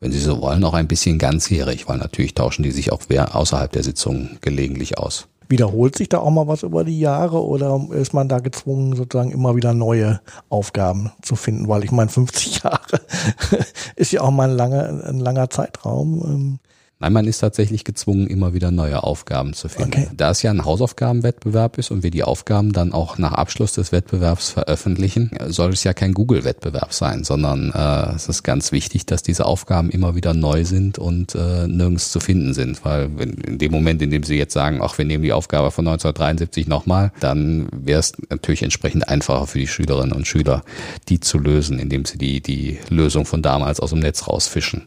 [0.00, 3.72] wenn Sie so wollen, auch ein bisschen ganzjährig, weil natürlich tauschen die sich auch außerhalb
[3.72, 5.28] der Sitzung gelegentlich aus.
[5.48, 9.30] Wiederholt sich da auch mal was über die Jahre oder ist man da gezwungen, sozusagen
[9.30, 11.68] immer wieder neue Aufgaben zu finden?
[11.68, 13.00] Weil ich meine, 50 Jahre
[13.96, 16.58] ist ja auch mal ein langer, ein langer Zeitraum.
[17.04, 19.92] Nein, man ist tatsächlich gezwungen, immer wieder neue Aufgaben zu finden.
[19.92, 20.08] Okay.
[20.16, 23.92] Da es ja ein Hausaufgabenwettbewerb ist und wir die Aufgaben dann auch nach Abschluss des
[23.92, 29.22] Wettbewerbs veröffentlichen, soll es ja kein Google-Wettbewerb sein, sondern äh, es ist ganz wichtig, dass
[29.22, 32.82] diese Aufgaben immer wieder neu sind und äh, nirgends zu finden sind.
[32.86, 35.72] Weil wenn, in dem Moment, in dem Sie jetzt sagen, ach, wir nehmen die Aufgabe
[35.72, 40.64] von 1973 nochmal, dann wäre es natürlich entsprechend einfacher für die Schülerinnen und Schüler,
[41.10, 44.86] die zu lösen, indem sie die, die Lösung von damals aus dem Netz rausfischen.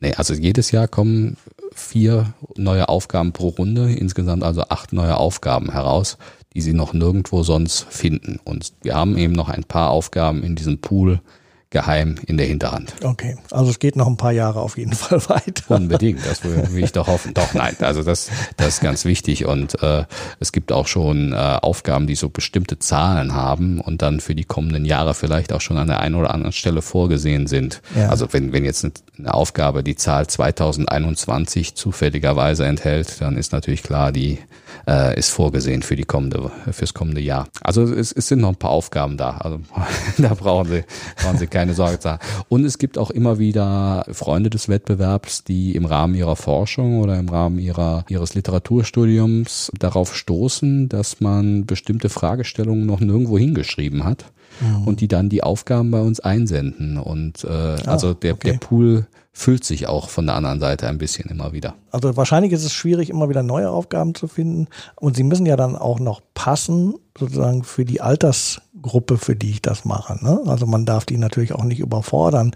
[0.00, 1.36] Nee, also jedes Jahr kommen
[1.78, 6.18] vier neue Aufgaben pro Runde, insgesamt also acht neue Aufgaben heraus,
[6.54, 8.40] die sie noch nirgendwo sonst finden.
[8.44, 11.20] Und wir haben eben noch ein paar Aufgaben in diesem Pool,
[11.70, 12.94] geheim in der Hinterhand.
[13.02, 15.76] Okay, also es geht noch ein paar Jahre auf jeden Fall weiter.
[15.76, 17.34] Unbedingt, das will, ich doch hoffen.
[17.34, 20.04] Doch, nein, also das, das ist ganz wichtig und äh,
[20.40, 24.44] es gibt auch schon äh, Aufgaben, die so bestimmte Zahlen haben und dann für die
[24.44, 27.82] kommenden Jahre vielleicht auch schon an der einen oder anderen Stelle vorgesehen sind.
[27.94, 28.08] Ja.
[28.08, 28.86] Also wenn, wenn jetzt
[29.18, 34.38] eine Aufgabe die Zahl 2021 zufälligerweise enthält, dann ist natürlich klar, die
[34.86, 37.48] äh, ist vorgesehen für die kommende, fürs kommende Jahr.
[37.62, 39.38] Also es, es sind noch ein paar Aufgaben da.
[39.38, 39.60] Also
[40.18, 40.84] da brauchen Sie,
[41.22, 42.20] brauchen Sie keine Sorge zu haben.
[42.48, 47.18] Und es gibt auch immer wieder Freunde des Wettbewerbs, die im Rahmen ihrer Forschung oder
[47.18, 54.26] im Rahmen ihrer, ihres Literaturstudiums darauf stoßen, dass man bestimmte Fragestellungen noch nirgendwo hingeschrieben hat
[54.60, 54.86] mhm.
[54.86, 56.98] und die dann die Aufgaben bei uns einsenden.
[56.98, 58.52] Und äh, ah, also der, okay.
[58.52, 59.06] der Pool
[59.38, 61.74] füllt sich auch von der anderen Seite ein bisschen immer wieder.
[61.92, 64.66] Also wahrscheinlich ist es schwierig, immer wieder neue Aufgaben zu finden.
[64.96, 69.62] Und sie müssen ja dann auch noch passen, sozusagen für die Altersgruppe, für die ich
[69.62, 70.18] das mache.
[70.24, 70.40] Ne?
[70.46, 72.50] Also man darf die natürlich auch nicht überfordern.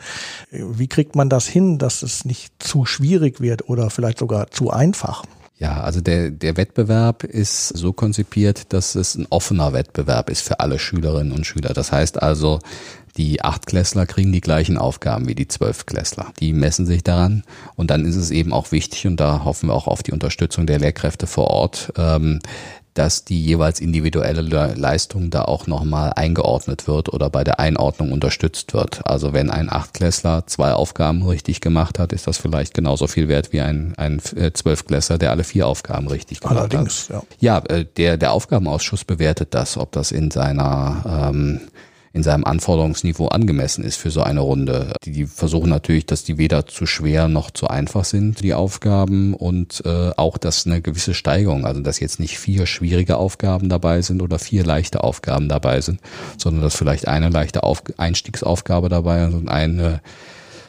[0.51, 4.71] Wie kriegt man das hin, dass es nicht zu schwierig wird oder vielleicht sogar zu
[4.71, 5.23] einfach?
[5.63, 10.59] Ja, also der, der Wettbewerb ist so konzipiert, dass es ein offener Wettbewerb ist für
[10.59, 11.73] alle Schülerinnen und Schüler.
[11.73, 12.59] Das heißt also,
[13.17, 16.33] die Achtklässler kriegen die gleichen Aufgaben wie die Zwölfklässler.
[16.41, 17.45] Die messen sich daran
[17.77, 20.67] und dann ist es eben auch wichtig und da hoffen wir auch auf die Unterstützung
[20.67, 22.41] der Lehrkräfte vor Ort, ähm,
[22.95, 28.75] dass die jeweils individuelle Leistung da auch nochmal eingeordnet wird oder bei der Einordnung unterstützt
[28.75, 29.07] wird.
[29.07, 33.53] Also wenn ein Achtklässler zwei Aufgaben richtig gemacht hat, ist das vielleicht genauso viel wert
[33.53, 37.25] wie ein, ein äh, Zwölfklässler, der alle vier Aufgaben richtig gemacht Allerdings, hat.
[37.41, 41.61] Ja, ja äh, der, der Aufgabenausschuss bewertet das, ob das in seiner ähm,
[42.13, 44.93] in seinem Anforderungsniveau angemessen ist für so eine Runde.
[45.05, 49.35] Die, die versuchen natürlich, dass die weder zu schwer noch zu einfach sind, die Aufgaben
[49.35, 54.03] und äh, auch, dass eine gewisse Steigerung, also dass jetzt nicht vier schwierige Aufgaben dabei
[54.03, 56.01] sind oder vier leichte Aufgaben dabei sind,
[56.37, 60.01] sondern dass vielleicht eine leichte Auf Einstiegsaufgabe dabei ist und eine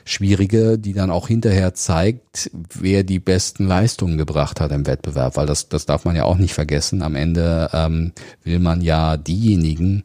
[0.06, 5.46] schwierige, die dann auch hinterher zeigt, wer die besten Leistungen gebracht hat im Wettbewerb, weil
[5.46, 7.02] das, das darf man ja auch nicht vergessen.
[7.02, 8.12] Am Ende ähm,
[8.44, 10.04] will man ja diejenigen,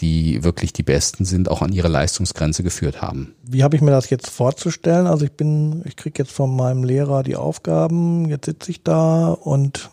[0.00, 3.34] die wirklich die Besten sind, auch an ihre Leistungsgrenze geführt haben.
[3.42, 5.06] Wie habe ich mir das jetzt vorzustellen?
[5.06, 9.28] Also ich bin, ich kriege jetzt von meinem Lehrer die Aufgaben, jetzt sitze ich da
[9.28, 9.90] und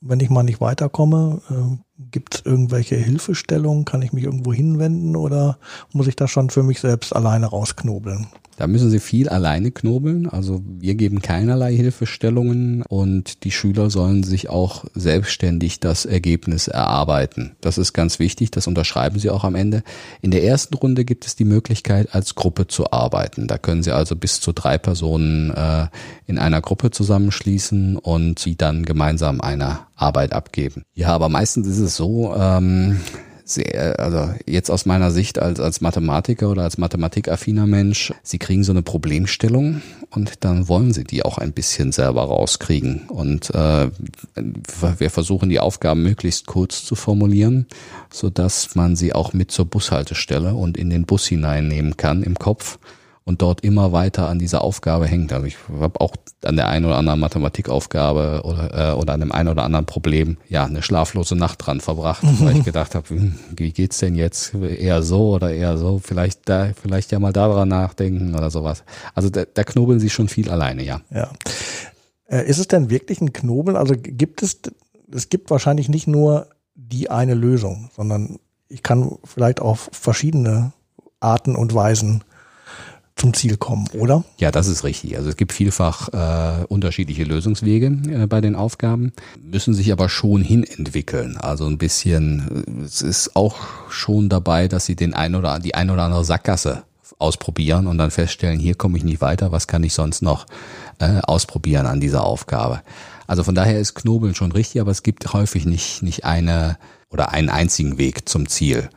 [0.00, 1.76] wenn ich mal nicht weiterkomme, äh,
[2.10, 3.84] gibt es irgendwelche Hilfestellungen?
[3.84, 5.58] Kann ich mich irgendwo hinwenden oder
[5.92, 8.28] muss ich das schon für mich selbst alleine rausknobeln?
[8.58, 10.28] Da müssen sie viel alleine knobeln.
[10.28, 17.54] Also wir geben keinerlei Hilfestellungen und die Schüler sollen sich auch selbstständig das Ergebnis erarbeiten.
[17.60, 19.84] Das ist ganz wichtig, das unterschreiben sie auch am Ende.
[20.22, 23.46] In der ersten Runde gibt es die Möglichkeit, als Gruppe zu arbeiten.
[23.46, 25.86] Da können sie also bis zu drei Personen äh,
[26.26, 30.82] in einer Gruppe zusammenschließen und sie dann gemeinsam eine Arbeit abgeben.
[30.94, 32.98] Ja, aber meistens ist es so, ähm,
[33.50, 38.64] sehr, also jetzt aus meiner Sicht als, als Mathematiker oder als mathematikaffiner Mensch, sie kriegen
[38.64, 43.08] so eine Problemstellung und dann wollen sie die auch ein bisschen selber rauskriegen.
[43.08, 43.90] Und äh,
[44.34, 47.66] wir versuchen die Aufgaben möglichst kurz zu formulieren,
[48.12, 52.34] so dass man sie auch mit zur Bushaltestelle und in den Bus hineinnehmen kann im
[52.34, 52.78] Kopf
[53.28, 55.34] und dort immer weiter an dieser Aufgabe hängt.
[55.34, 56.14] Also ich habe auch
[56.44, 60.38] an der einen oder anderen Mathematikaufgabe oder, äh, oder an dem einen oder anderen Problem
[60.48, 64.54] ja eine schlaflose Nacht dran verbracht, weil ich gedacht habe, hm, wie geht's denn jetzt
[64.54, 66.00] eher so oder eher so?
[66.02, 68.82] Vielleicht da, vielleicht ja mal daran nachdenken oder sowas.
[69.14, 71.02] Also da, da knobeln sie schon viel alleine, ja.
[71.10, 71.30] Ja.
[72.30, 73.76] Äh, ist es denn wirklich ein Knobeln?
[73.76, 74.58] Also gibt es,
[75.12, 78.38] es gibt wahrscheinlich nicht nur die eine Lösung, sondern
[78.70, 80.72] ich kann vielleicht auf verschiedene
[81.20, 82.24] Arten und Weisen
[83.18, 84.24] zum Ziel kommen, oder?
[84.38, 85.16] Ja, das ist richtig.
[85.16, 90.42] Also es gibt vielfach äh, unterschiedliche Lösungswege äh, bei den Aufgaben, müssen sich aber schon
[90.42, 91.36] hinentwickeln.
[91.36, 93.56] Also ein bisschen, äh, es ist auch
[93.90, 96.84] schon dabei, dass sie den ein oder die ein oder andere Sackgasse
[97.18, 100.46] ausprobieren und dann feststellen, hier komme ich nicht weiter, was kann ich sonst noch
[101.00, 102.82] äh, ausprobieren an dieser Aufgabe.
[103.26, 106.78] Also von daher ist Knobeln schon richtig, aber es gibt häufig nicht, nicht eine
[107.10, 108.90] oder einen einzigen Weg zum Ziel.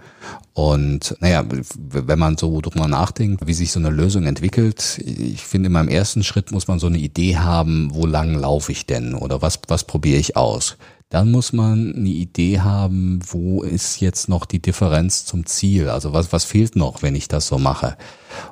[0.54, 1.46] Und naja,
[1.78, 5.88] wenn man so drüber nachdenkt, wie sich so eine Lösung entwickelt, ich finde, in meinem
[5.88, 9.60] ersten Schritt muss man so eine Idee haben, wo lang laufe ich denn oder was,
[9.68, 10.78] was probiere ich aus.
[11.10, 15.90] Dann muss man eine Idee haben, wo ist jetzt noch die Differenz zum Ziel?
[15.90, 17.98] Also was, was fehlt noch, wenn ich das so mache?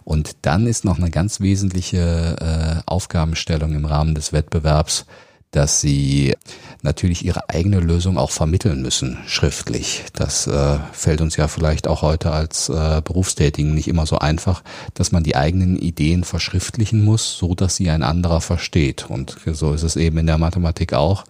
[0.04, 5.06] Und dann ist noch eine ganz wesentliche äh, Aufgabenstellung im Rahmen des Wettbewerbs,
[5.52, 6.36] dass sie
[6.84, 10.04] natürlich ihre eigene Lösung auch vermitteln müssen, schriftlich.
[10.14, 14.64] Das äh, fällt uns ja vielleicht auch heute als äh, Berufstätigen nicht immer so einfach,
[14.94, 19.10] dass man die eigenen Ideen verschriftlichen muss, so dass sie ein anderer versteht.
[19.10, 21.26] Und so ist es eben in der Mathematik auch.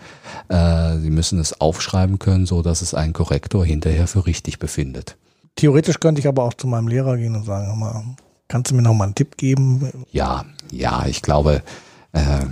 [0.49, 5.15] Äh, sie müssen es aufschreiben können, so dass es ein Korrektor hinterher für richtig befindet.
[5.55, 8.03] Theoretisch könnte ich aber auch zu meinem Lehrer gehen und sagen, mal,
[8.47, 10.05] kannst du mir noch mal einen Tipp geben?
[10.12, 11.63] Ja, ja, ich glaube,
[12.12, 12.45] äh,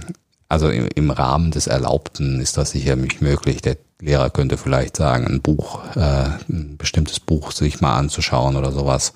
[0.49, 3.61] also im, im Rahmen des Erlaubten ist das sicherlich möglich.
[3.61, 8.71] Der Lehrer könnte vielleicht sagen, ein Buch, äh, ein bestimmtes Buch sich mal anzuschauen oder
[8.71, 9.13] sowas.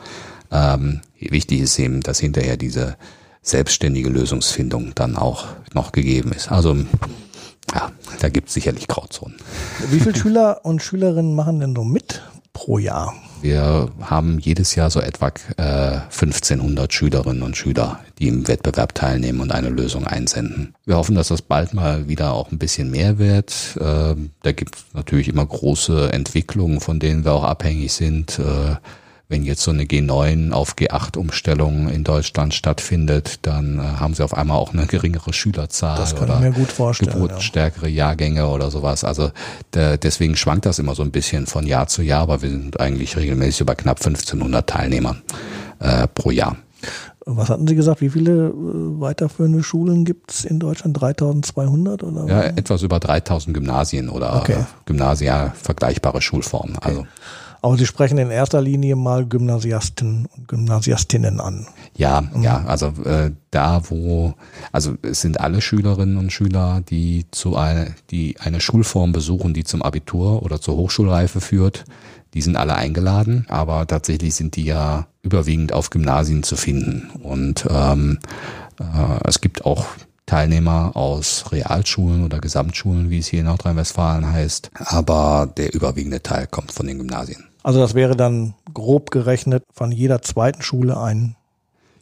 [0.51, 2.97] Ähm, wichtig ist eben, dass hinterher diese
[3.41, 6.51] selbstständige Lösungsfindung dann auch noch gegeben ist.
[6.51, 6.75] Also
[7.73, 9.37] ja, da gibt es sicherlich Grauzonen.
[9.89, 12.21] Wie viele Schüler und Schülerinnen machen denn so mit
[12.53, 13.13] pro Jahr?
[13.41, 19.39] Wir haben jedes Jahr so etwa äh, 1500 Schülerinnen und Schüler, die im Wettbewerb teilnehmen
[19.41, 20.75] und eine Lösung einsenden.
[20.85, 23.77] Wir hoffen, dass das bald mal wieder auch ein bisschen mehr wird.
[23.79, 28.37] Äh, da gibt es natürlich immer große Entwicklungen, von denen wir auch abhängig sind.
[28.37, 28.75] Äh,
[29.31, 34.35] wenn jetzt so eine G9 auf G8-Umstellung in Deutschland stattfindet, dann äh, haben sie auf
[34.35, 38.07] einmal auch eine geringere Schülerzahl das kann oder ich mir gut vorstellen, geburtsstärkere ja.
[38.07, 39.03] Jahrgänge oder sowas.
[39.03, 39.31] Also
[39.73, 42.79] der, deswegen schwankt das immer so ein bisschen von Jahr zu Jahr, aber wir sind
[42.79, 45.21] eigentlich regelmäßig über knapp 1500 Teilnehmern
[45.79, 46.57] äh, pro Jahr.
[47.25, 48.01] Was hatten Sie gesagt?
[48.01, 50.99] Wie viele äh, weiterführende Schulen gibt es in Deutschland?
[50.99, 52.25] 3200 oder?
[52.27, 54.65] Ja, etwas über 3000 Gymnasien oder okay.
[54.85, 56.75] Gymnasia vergleichbare Schulformen.
[56.75, 56.89] Okay.
[56.89, 57.05] Also
[57.61, 61.67] aber Sie sprechen in erster Linie mal Gymnasiasten und Gymnasiastinnen an.
[61.95, 62.43] Ja, mhm.
[62.43, 64.33] ja, also äh, da wo,
[64.71, 69.63] also es sind alle Schülerinnen und Schüler, die zu eine, die eine Schulform besuchen, die
[69.63, 71.85] zum Abitur oder zur Hochschulreife führt,
[72.33, 77.11] die sind alle eingeladen, aber tatsächlich sind die ja überwiegend auf Gymnasien zu finden.
[77.21, 78.19] Und ähm,
[78.79, 79.85] äh, es gibt auch
[80.25, 86.47] Teilnehmer aus Realschulen oder Gesamtschulen, wie es hier in Nordrhein-Westfalen heißt, aber der überwiegende Teil
[86.47, 87.50] kommt von den Gymnasien.
[87.63, 91.35] Also das wäre dann grob gerechnet von jeder zweiten Schule ein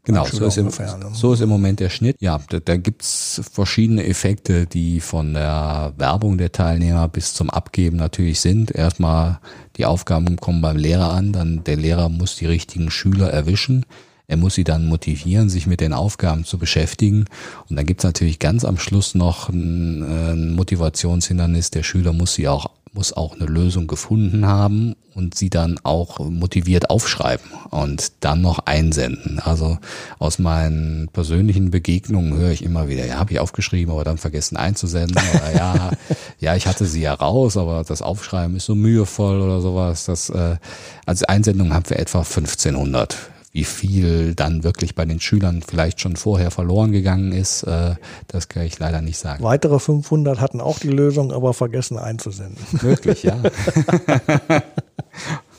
[0.09, 1.11] Genau, so ist, im, ne?
[1.13, 2.15] so ist im Moment der Schnitt.
[2.19, 7.97] Ja, da, da gibt's verschiedene Effekte, die von der Werbung der Teilnehmer bis zum Abgeben
[7.97, 8.71] natürlich sind.
[8.71, 9.39] Erstmal
[9.77, 13.85] die Aufgaben kommen beim Lehrer an, dann der Lehrer muss die richtigen Schüler erwischen.
[14.27, 17.25] Er muss sie dann motivieren, sich mit den Aufgaben zu beschäftigen.
[17.69, 21.71] Und dann gibt's natürlich ganz am Schluss noch ein, ein Motivationshindernis.
[21.71, 26.19] Der Schüler muss sie auch muss auch eine Lösung gefunden haben und sie dann auch
[26.19, 29.39] motiviert aufschreiben und dann noch einsenden.
[29.39, 29.77] Also
[30.17, 34.57] aus meinen persönlichen Begegnungen höre ich immer wieder, ja, habe ich aufgeschrieben, aber dann vergessen
[34.57, 35.17] einzusenden.
[35.35, 35.91] Oder ja,
[36.39, 40.05] ja, ich hatte sie ja raus, aber das Aufschreiben ist so mühevoll oder sowas.
[40.05, 40.57] Das, äh,
[41.05, 43.17] also Einsendungen haben wir etwa 1500
[43.51, 47.95] wie viel dann wirklich bei den Schülern vielleicht schon vorher verloren gegangen ist, äh,
[48.27, 49.43] das kann ich leider nicht sagen.
[49.43, 52.57] Weitere 500 hatten auch die Lösung, aber vergessen einzusenden.
[52.81, 53.37] Möglich, ja.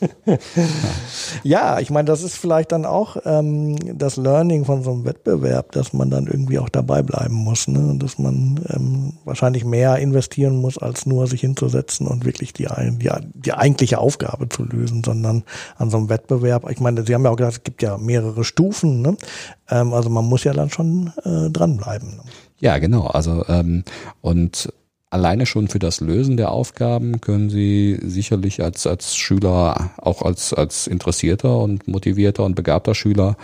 [1.42, 5.72] ja, ich meine, das ist vielleicht dann auch ähm, das Learning von so einem Wettbewerb,
[5.72, 7.96] dass man dann irgendwie auch dabei bleiben muss, ne?
[7.98, 12.66] dass man ähm, wahrscheinlich mehr investieren muss, als nur sich hinzusetzen und wirklich die,
[12.98, 15.44] die, die eigentliche Aufgabe zu lösen, sondern
[15.76, 18.44] an so einem Wettbewerb, ich meine, Sie haben ja auch gesagt, es gibt ja mehrere
[18.44, 19.16] Stufen, ne?
[19.68, 22.16] ähm, also man muss ja dann schon äh, dranbleiben.
[22.16, 22.22] Ne?
[22.60, 23.06] Ja, genau.
[23.06, 23.84] Also ähm,
[24.20, 24.72] und
[25.10, 30.54] Alleine schon für das Lösen der Aufgaben können Sie sicherlich als, als Schüler, auch als,
[30.54, 33.36] als interessierter und motivierter und begabter Schüler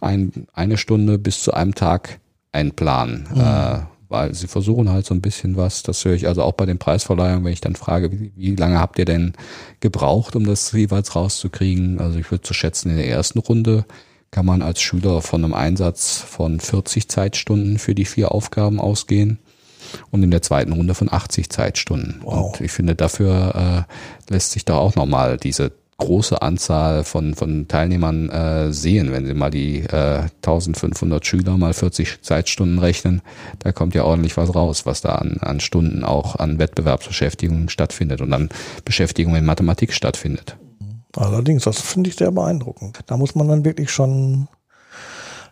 [0.00, 2.18] ein, eine Stunde bis zu einem Tag
[2.50, 3.28] einplanen.
[3.32, 3.40] Mhm.
[3.40, 6.66] Äh, weil sie versuchen halt so ein bisschen was, das höre ich also auch bei
[6.66, 9.32] den Preisverleihungen, wenn ich dann frage, wie, wie lange habt ihr denn
[9.80, 12.00] gebraucht, um das jeweils rauszukriegen?
[12.00, 13.84] Also ich würde zu schätzen, in der ersten Runde
[14.30, 19.38] kann man als Schüler von einem Einsatz von 40 Zeitstunden für die vier Aufgaben ausgehen
[20.10, 22.20] und in der zweiten Runde von 80 Zeitstunden.
[22.22, 22.54] Wow.
[22.54, 23.86] Und ich finde, dafür
[24.28, 29.12] äh, lässt sich da auch nochmal diese große Anzahl von, von Teilnehmern äh, sehen.
[29.12, 33.22] Wenn Sie mal die äh, 1500 Schüler mal 40 Zeitstunden rechnen,
[33.60, 38.20] da kommt ja ordentlich was raus, was da an, an Stunden auch an Wettbewerbsbeschäftigung stattfindet
[38.20, 38.48] und an
[38.84, 40.56] Beschäftigung in Mathematik stattfindet.
[41.16, 43.00] Allerdings, das finde ich sehr beeindruckend.
[43.06, 44.48] Da muss man dann wirklich schon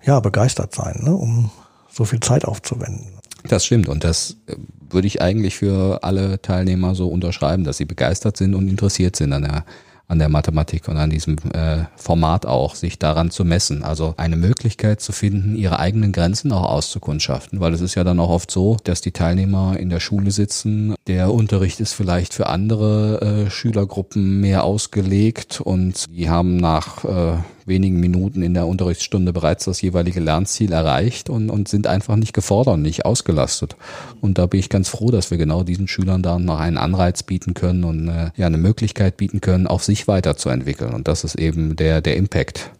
[0.04, 1.50] ja, begeistert sein, ne, um
[1.88, 3.21] so viel Zeit aufzuwenden.
[3.52, 4.54] Das stimmt und das äh,
[4.88, 9.34] würde ich eigentlich für alle Teilnehmer so unterschreiben, dass sie begeistert sind und interessiert sind
[9.34, 9.64] an der
[10.08, 13.82] an der Mathematik und an diesem äh, Format auch, sich daran zu messen.
[13.82, 18.20] Also eine Möglichkeit zu finden, ihre eigenen Grenzen auch auszukundschaften, weil es ist ja dann
[18.20, 22.46] auch oft so, dass die Teilnehmer in der Schule sitzen, der Unterricht ist vielleicht für
[22.46, 29.32] andere äh, Schülergruppen mehr ausgelegt und die haben nach äh, wenigen Minuten in der Unterrichtsstunde
[29.32, 33.76] bereits das jeweilige Lernziel erreicht und, und sind einfach nicht gefordert, nicht ausgelastet.
[34.20, 37.22] Und da bin ich ganz froh, dass wir genau diesen Schülern da noch einen Anreiz
[37.22, 40.94] bieten können und äh, ja eine Möglichkeit bieten können, auch sich weiterzuentwickeln.
[40.94, 42.70] Und das ist eben der, der Impact,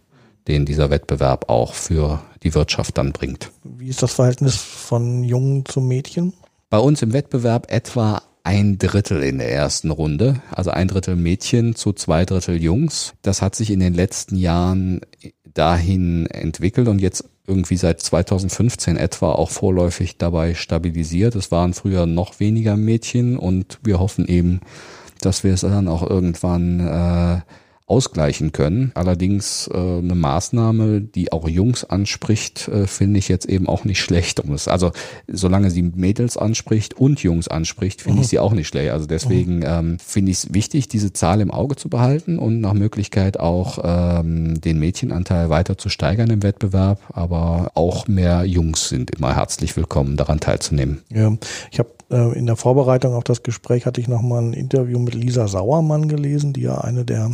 [0.47, 3.51] den dieser Wettbewerb auch für die Wirtschaft dann bringt.
[3.63, 6.33] Wie ist das Verhältnis von Jungen zu Mädchen?
[6.69, 11.75] Bei uns im Wettbewerb etwa ein Drittel in der ersten Runde, also ein Drittel Mädchen
[11.75, 13.13] zu zwei Drittel Jungs.
[13.21, 15.01] Das hat sich in den letzten Jahren
[15.53, 21.35] dahin entwickelt und jetzt irgendwie seit 2015 etwa auch vorläufig dabei stabilisiert.
[21.35, 24.61] Es waren früher noch weniger Mädchen und wir hoffen eben,
[25.21, 27.41] dass wir es dann auch irgendwann äh,
[27.93, 28.91] ausgleichen können.
[28.95, 34.01] Allerdings äh, eine Maßnahme, die auch Jungs anspricht, äh, finde ich jetzt eben auch nicht
[34.01, 34.41] schlecht.
[34.67, 34.91] Also
[35.27, 38.21] solange sie Mädels anspricht und Jungs anspricht, finde mhm.
[38.23, 38.89] ich sie auch nicht schlecht.
[38.89, 39.65] Also deswegen mhm.
[39.67, 43.77] ähm, finde ich es wichtig, diese Zahl im Auge zu behalten und nach Möglichkeit auch
[43.83, 46.99] ähm, den Mädchenanteil weiter zu steigern im Wettbewerb.
[47.13, 51.03] Aber auch mehr Jungs sind immer herzlich willkommen, daran teilzunehmen.
[51.11, 51.31] Ja,
[51.69, 55.15] ich habe äh, in der Vorbereitung auf das Gespräch hatte ich nochmal ein Interview mit
[55.15, 57.31] Lisa Sauermann gelesen, die ja eine der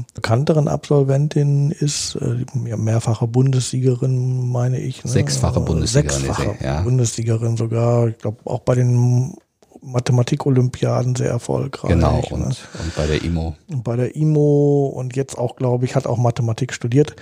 [0.50, 5.04] bekannteren Absolventinnen ist, äh, mehrfache Bundessiegerin, meine ich.
[5.04, 5.12] Ne?
[5.12, 6.10] Sechsfache Bundessiegerin.
[6.10, 6.82] Sechsfache ja.
[6.82, 9.36] Bundessiegerin sogar, ich glaube auch bei den
[9.82, 11.92] Mathematik-Olympiaden sehr erfolgreich.
[11.92, 12.46] Genau, und, ne?
[12.48, 13.56] und bei der IMO.
[13.70, 17.16] Und bei der IMO und jetzt auch, glaube ich, hat auch Mathematik studiert.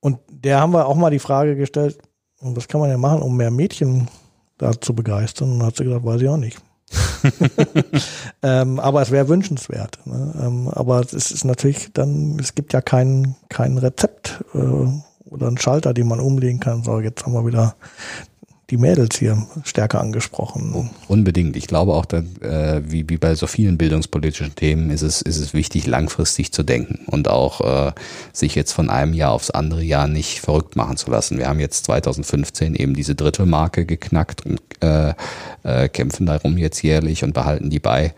[0.00, 1.98] Und der haben wir auch mal die Frage gestellt,
[2.40, 4.08] was kann man ja machen, um mehr Mädchen
[4.56, 5.52] da zu begeistern?
[5.52, 6.58] Und hat sie gesagt, weiß ich auch nicht.
[8.42, 9.98] ähm, aber es wäre wünschenswert.
[10.04, 10.34] Ne?
[10.40, 14.58] Ähm, aber es ist natürlich dann, es gibt ja kein, kein Rezept äh,
[15.28, 16.82] oder einen Schalter, den man umlegen kann.
[16.82, 17.74] So, jetzt haben wir wieder
[18.70, 20.72] die Mädels hier stärker angesprochen.
[21.06, 21.56] Unbedingt.
[21.56, 25.38] Ich glaube auch, dass, äh, wie, wie bei so vielen bildungspolitischen Themen ist es, ist
[25.38, 27.92] es wichtig, langfristig zu denken und auch äh,
[28.32, 31.38] sich jetzt von einem Jahr aufs andere Jahr nicht verrückt machen zu lassen.
[31.38, 35.14] Wir haben jetzt 2015 eben diese Drittelmarke geknackt und äh,
[35.62, 38.14] äh, kämpfen darum jetzt jährlich und behalten die bei.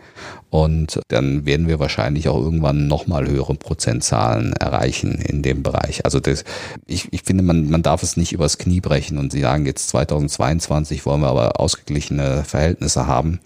[0.50, 6.04] Und dann werden wir wahrscheinlich auch irgendwann nochmal höhere Prozentzahlen erreichen in dem Bereich.
[6.06, 6.44] Also das,
[6.86, 9.88] ich, ich finde, man, man darf es nicht übers Knie brechen und sie sagen jetzt
[9.90, 13.40] 2022 wollen wir aber ausgeglichene Verhältnisse haben.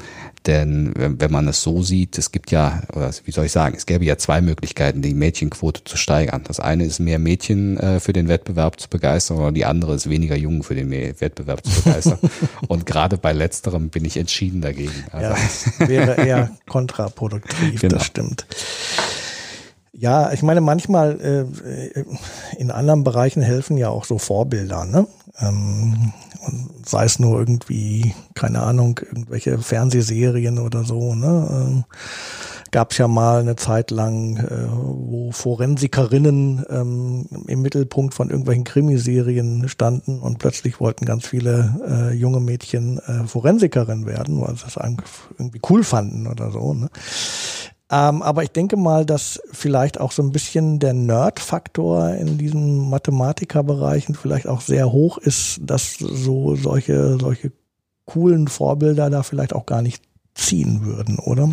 [0.46, 2.82] Denn wenn, man es so sieht, es gibt ja,
[3.24, 6.42] wie soll ich sagen, es gäbe ja zwei Möglichkeiten, die Mädchenquote zu steigern.
[6.44, 10.08] Das eine ist mehr Mädchen äh, für den Wettbewerb zu begeistern und die andere ist
[10.08, 12.18] weniger Jungen für den Wettbewerb zu begeistern.
[12.68, 15.04] und gerade bei letzterem bin ich entschieden dagegen.
[15.12, 15.34] Also.
[15.80, 17.94] Ja, wäre eher kontraproduktiv, genau.
[17.96, 18.46] das stimmt.
[19.92, 22.04] Ja, ich meine, manchmal äh,
[22.58, 25.06] in anderen Bereichen helfen ja auch so Vorbilder, ne?
[25.40, 26.12] Ähm,
[26.84, 31.48] sei es nur irgendwie, keine Ahnung, irgendwelche Fernsehserien oder so, ne?
[31.50, 31.84] Ähm,
[32.72, 38.64] Gab es ja mal eine Zeit lang, äh, wo Forensikerinnen ähm, im Mittelpunkt von irgendwelchen
[38.64, 44.64] Krimiserien standen und plötzlich wollten ganz viele äh, junge Mädchen äh, Forensikerin werden, weil sie
[44.64, 46.72] das irgendwie cool fanden oder so.
[46.72, 46.88] Ne?
[47.92, 52.88] Ähm, aber ich denke mal, dass vielleicht auch so ein bisschen der Nerd-Faktor in diesen
[52.88, 57.52] Mathematikerbereichen vielleicht auch sehr hoch ist, dass so solche, solche
[58.06, 60.02] coolen Vorbilder da vielleicht auch gar nicht
[60.34, 61.50] ziehen würden, oder?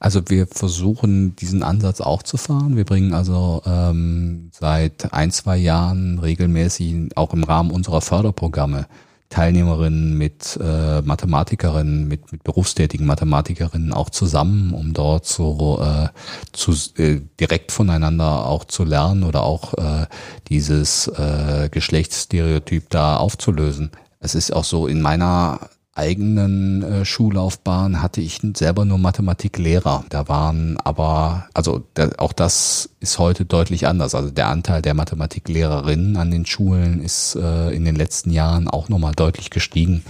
[0.00, 2.74] Also wir versuchen diesen Ansatz auch zu fahren.
[2.74, 8.86] Wir bringen also ähm, seit ein, zwei Jahren regelmäßig auch im Rahmen unserer Förderprogramme
[9.30, 16.08] Teilnehmerinnen mit äh, Mathematikerinnen, mit, mit berufstätigen Mathematikerinnen auch zusammen, um dort so äh,
[16.52, 20.06] zu, äh, direkt voneinander auch zu lernen oder auch äh,
[20.48, 23.92] dieses äh, Geschlechtsstereotyp da aufzulösen.
[24.18, 25.60] Es ist auch so in meiner
[26.00, 30.04] eigenen äh, Schullaufbahn hatte ich selber nur Mathematiklehrer.
[30.08, 34.14] Da waren aber, also da, auch das ist heute deutlich anders.
[34.14, 38.88] Also der Anteil der Mathematiklehrerinnen an den Schulen ist äh, in den letzten Jahren auch
[38.88, 40.02] nochmal deutlich gestiegen.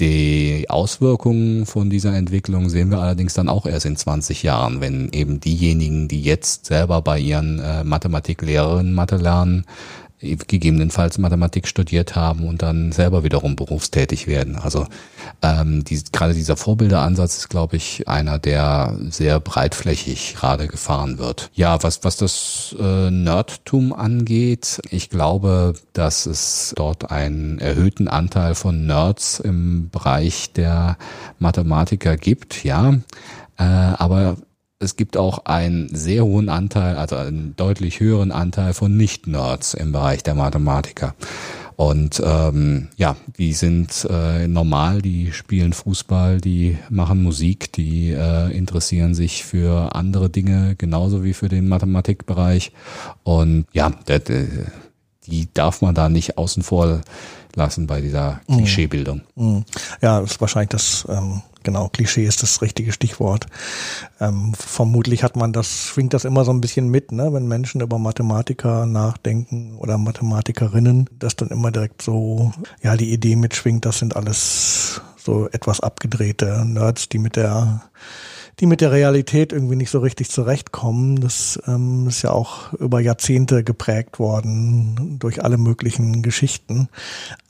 [0.00, 5.10] Die Auswirkungen von dieser Entwicklung sehen wir allerdings dann auch erst in 20 Jahren, wenn
[5.12, 9.66] eben diejenigen, die jetzt selber bei ihren äh, Mathematiklehrerinnen Mathe lernen,
[10.20, 14.56] gegebenenfalls Mathematik studiert haben und dann selber wiederum berufstätig werden.
[14.56, 14.86] Also
[15.42, 21.50] ähm, die, gerade dieser Vorbilderansatz ist, glaube ich, einer, der sehr breitflächig gerade gefahren wird.
[21.54, 28.54] Ja, was, was das äh, Nerdtum angeht, ich glaube, dass es dort einen erhöhten Anteil
[28.54, 30.98] von Nerds im Bereich der
[31.38, 32.94] Mathematiker gibt, ja.
[33.56, 34.36] Äh, aber
[34.82, 39.92] es gibt auch einen sehr hohen Anteil, also einen deutlich höheren Anteil von Nicht-Nerds im
[39.92, 41.14] Bereich der Mathematiker.
[41.76, 48.50] Und ähm, ja, die sind äh, normal, die spielen Fußball, die machen Musik, die äh,
[48.56, 52.72] interessieren sich für andere Dinge genauso wie für den Mathematikbereich.
[53.22, 53.92] Und ja,
[55.26, 57.00] die darf man da nicht außen vor
[57.56, 58.58] lassen bei dieser mhm.
[58.58, 59.22] Klischeebildung.
[59.34, 59.64] Mhm.
[60.00, 63.46] Ja, das ist wahrscheinlich das, ähm, genau, Klischee ist das richtige Stichwort.
[64.20, 67.80] Ähm, vermutlich hat man das, schwingt das immer so ein bisschen mit, ne, wenn Menschen
[67.80, 73.98] über Mathematiker nachdenken oder Mathematikerinnen, dass dann immer direkt so, ja, die Idee mitschwingt, das
[73.98, 77.82] sind alles so etwas abgedrehte Nerds, die mit der
[78.60, 81.20] die mit der Realität irgendwie nicht so richtig zurechtkommen.
[81.20, 86.88] Das ähm, ist ja auch über Jahrzehnte geprägt worden durch alle möglichen Geschichten.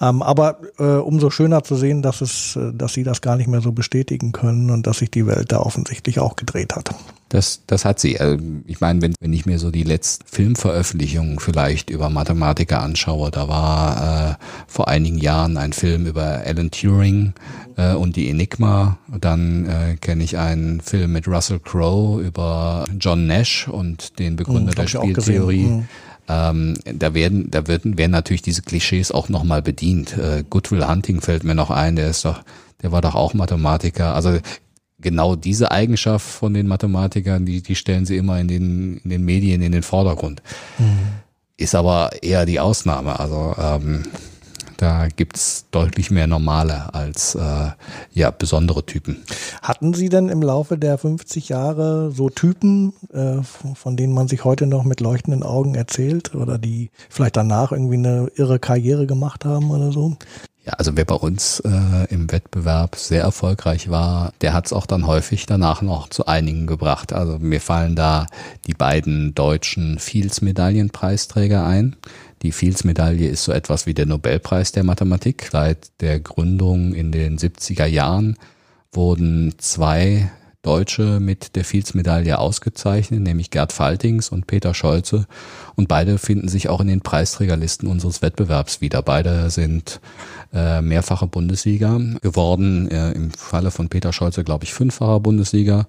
[0.00, 3.48] Ähm, aber äh, umso schöner zu sehen, dass es, äh, dass sie das gar nicht
[3.48, 6.94] mehr so bestätigen können und dass sich die Welt da offensichtlich auch gedreht hat.
[7.30, 8.18] Das, das hat sie.
[8.18, 13.30] Also, ich meine, wenn, wenn ich mir so die letzten Filmveröffentlichungen vielleicht über Mathematiker anschaue,
[13.30, 14.34] da war äh,
[14.66, 17.34] vor einigen Jahren ein Film über Alan Turing
[17.76, 18.98] äh, und die Enigma.
[19.06, 24.72] Dann äh, kenne ich einen Film mit Russell Crowe über John Nash und den Begründer
[24.72, 25.66] hm, der Spieltheorie.
[25.66, 25.88] Hm.
[26.28, 30.18] Ähm, da werden, da werden, werden natürlich diese Klischees auch nochmal bedient.
[30.18, 32.42] Äh, Goodwill Hunting fällt mir noch ein, der ist doch,
[32.82, 34.16] der war doch auch Mathematiker.
[34.16, 34.40] Also
[35.00, 39.24] genau diese Eigenschaft von den Mathematikern, die, die stellen sie immer in den, in den
[39.24, 40.42] Medien in den Vordergrund.
[40.78, 40.98] Mhm.
[41.56, 43.20] Ist aber eher die Ausnahme.
[43.20, 44.04] Also ähm,
[44.80, 47.70] da gibt's deutlich mehr normale als äh,
[48.12, 49.18] ja besondere Typen.
[49.60, 54.44] Hatten Sie denn im Laufe der 50 Jahre so Typen, äh, von denen man sich
[54.44, 59.44] heute noch mit leuchtenden Augen erzählt oder die vielleicht danach irgendwie eine irre Karriere gemacht
[59.44, 60.16] haben oder so?
[60.66, 64.84] Ja, also wer bei uns äh, im Wettbewerb sehr erfolgreich war, der hat es auch
[64.84, 67.14] dann häufig danach noch zu einigen gebracht.
[67.14, 68.26] Also mir fallen da
[68.66, 71.96] die beiden deutschen Fields-Medaillenpreisträger ein.
[72.42, 75.48] Die Fields-Medaille ist so etwas wie der Nobelpreis der Mathematik.
[75.50, 78.36] Seit der Gründung in den 70er Jahren
[78.92, 80.30] wurden zwei
[80.62, 85.26] Deutsche mit der Fields-Medaille ausgezeichnet, nämlich Gerd Faltings und Peter Scholze.
[85.74, 89.00] Und beide finden sich auch in den Preisträgerlisten unseres Wettbewerbs wieder.
[89.00, 90.00] Beide sind
[90.52, 92.90] äh, mehrfache Bundessieger geworden.
[92.90, 95.86] Äh, Im Falle von Peter Scholze, glaube ich, fünffacher Bundessieger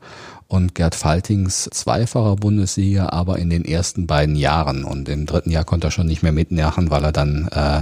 [0.48, 4.86] und Gerd Faltings zweifacher Bundessieger, aber in den ersten beiden Jahren.
[4.86, 7.82] Und im dritten Jahr konnte er schon nicht mehr mitmachen, weil er dann äh,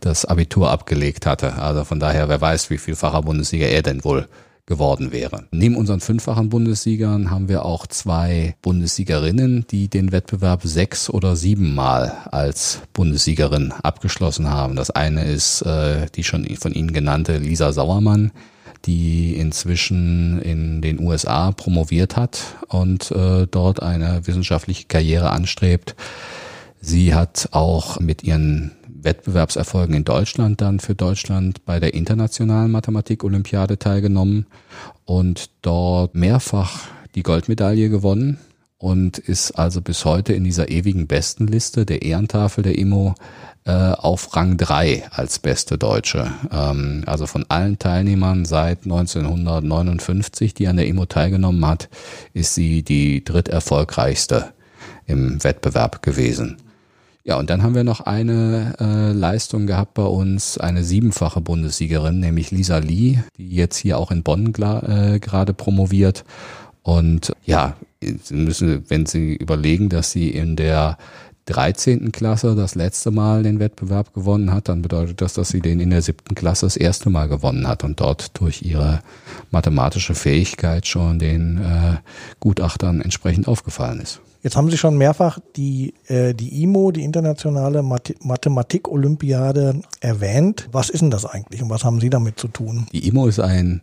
[0.00, 1.56] das Abitur abgelegt hatte.
[1.56, 4.28] Also von daher, wer weiß, wie vielfacher Bundessieger er denn wohl
[4.66, 5.44] geworden wäre.
[5.50, 12.12] Neben unseren fünffachen Bundessiegern haben wir auch zwei Bundessiegerinnen, die den Wettbewerb sechs oder siebenmal
[12.30, 14.76] als Bundessiegerin abgeschlossen haben.
[14.76, 18.30] Das eine ist äh, die schon von Ihnen genannte Lisa Sauermann,
[18.84, 25.96] die inzwischen in den USA promoviert hat und äh, dort eine wissenschaftliche Karriere anstrebt.
[26.80, 28.72] Sie hat auch mit ihren
[29.04, 34.46] Wettbewerbserfolgen in Deutschland dann für Deutschland bei der internationalen Mathematik-Olympiade teilgenommen
[35.04, 38.38] und dort mehrfach die Goldmedaille gewonnen
[38.78, 43.14] und ist also bis heute in dieser ewigen Bestenliste der Ehrentafel der IMO
[43.64, 46.32] äh, auf Rang 3 als beste Deutsche.
[46.50, 51.88] Ähm, also von allen Teilnehmern seit 1959, die an der IMO teilgenommen hat,
[52.34, 54.52] ist sie die dritterfolgreichste
[55.06, 56.56] im Wettbewerb gewesen.
[57.24, 62.18] Ja, und dann haben wir noch eine äh, Leistung gehabt bei uns, eine siebenfache Bundessiegerin,
[62.18, 66.24] nämlich Lisa Lee, die jetzt hier auch in Bonn äh, gerade promoviert.
[66.82, 70.98] Und ja, Sie müssen, wenn Sie überlegen, dass sie in der
[71.46, 72.12] 13.
[72.12, 75.90] Klasse das letzte Mal den Wettbewerb gewonnen hat, dann bedeutet das, dass sie den in
[75.90, 79.00] der siebten Klasse das erste Mal gewonnen hat und dort durch ihre
[79.50, 81.96] mathematische Fähigkeit schon den äh,
[82.40, 84.20] Gutachtern entsprechend aufgefallen ist.
[84.42, 90.68] Jetzt haben Sie schon mehrfach die, äh, die IMO, die internationale Mathematik-Olympiade, erwähnt.
[90.72, 92.88] Was ist denn das eigentlich und was haben Sie damit zu tun?
[92.92, 93.82] Die IMO ist ein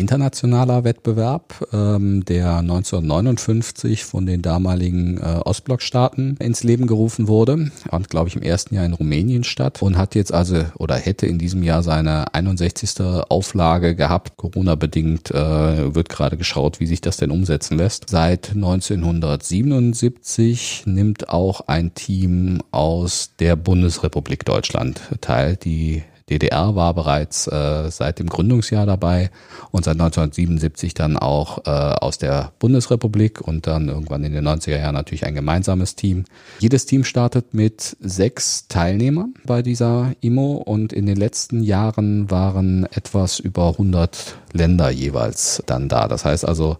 [0.00, 7.70] internationaler Wettbewerb, ähm, der 1959 von den damaligen äh, Ostblockstaaten ins Leben gerufen wurde.
[7.88, 11.26] Fand, glaube ich, im ersten Jahr in Rumänien statt und hat jetzt also oder hätte
[11.26, 13.00] in diesem Jahr seine 61.
[13.28, 14.36] Auflage gehabt.
[14.36, 18.10] Corona-bedingt äh, wird gerade geschaut, wie sich das denn umsetzen lässt.
[18.10, 27.46] Seit 1977 nimmt auch ein Team aus der Bundesrepublik Deutschland teil, die DDR war bereits
[27.48, 29.30] äh, seit dem Gründungsjahr dabei
[29.72, 34.78] und seit 1977 dann auch äh, aus der Bundesrepublik und dann irgendwann in den 90er
[34.78, 36.24] Jahren natürlich ein gemeinsames Team.
[36.60, 42.84] Jedes Team startet mit sechs Teilnehmern bei dieser IMO und in den letzten Jahren waren
[42.92, 46.08] etwas über 100 Länder jeweils dann da.
[46.08, 46.78] Das heißt also,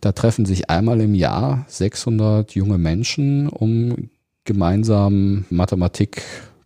[0.00, 4.10] da treffen sich einmal im Jahr 600 junge Menschen, um
[4.44, 6.22] gemeinsam Mathematik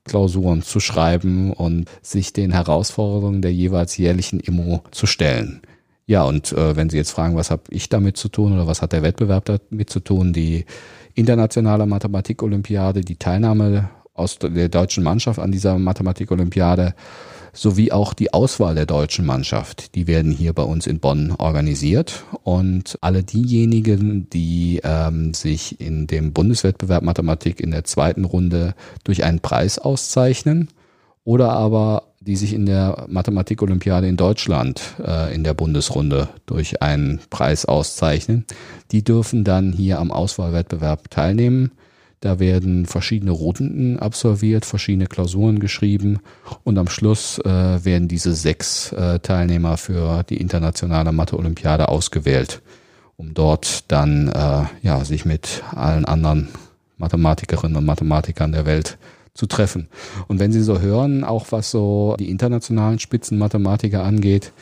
[0.06, 5.62] Klausuren zu schreiben und sich den Herausforderungen der jeweils jährlichen Immo zu stellen.
[6.06, 8.80] Ja, und äh, wenn Sie jetzt fragen, was habe ich damit zu tun oder was
[8.80, 10.64] hat der Wettbewerb damit zu tun, die
[11.14, 16.94] internationale Mathematik-Olympiade, die Teilnahme aus der deutschen Mannschaft an dieser Mathematik-Olympiade
[17.56, 19.94] sowie auch die Auswahl der deutschen Mannschaft.
[19.94, 26.06] Die werden hier bei uns in Bonn organisiert und alle diejenigen, die ähm, sich in
[26.06, 30.68] dem Bundeswettbewerb Mathematik in der zweiten Runde durch einen Preis auszeichnen
[31.24, 37.20] oder aber die sich in der Mathematik-Olympiade in Deutschland äh, in der Bundesrunde durch einen
[37.30, 38.44] Preis auszeichnen,
[38.90, 41.70] die dürfen dann hier am Auswahlwettbewerb teilnehmen.
[42.26, 46.18] Da werden verschiedene Runden absolviert, verschiedene Klausuren geschrieben
[46.64, 52.62] und am Schluss äh, werden diese sechs äh, Teilnehmer für die internationale Mathe-Olympiade ausgewählt,
[53.16, 56.48] um dort dann äh, ja, sich mit allen anderen
[56.98, 58.98] Mathematikerinnen und Mathematikern der Welt
[59.32, 59.86] zu treffen.
[60.26, 64.52] Und wenn Sie so hören, auch was so die internationalen Spitzenmathematiker angeht,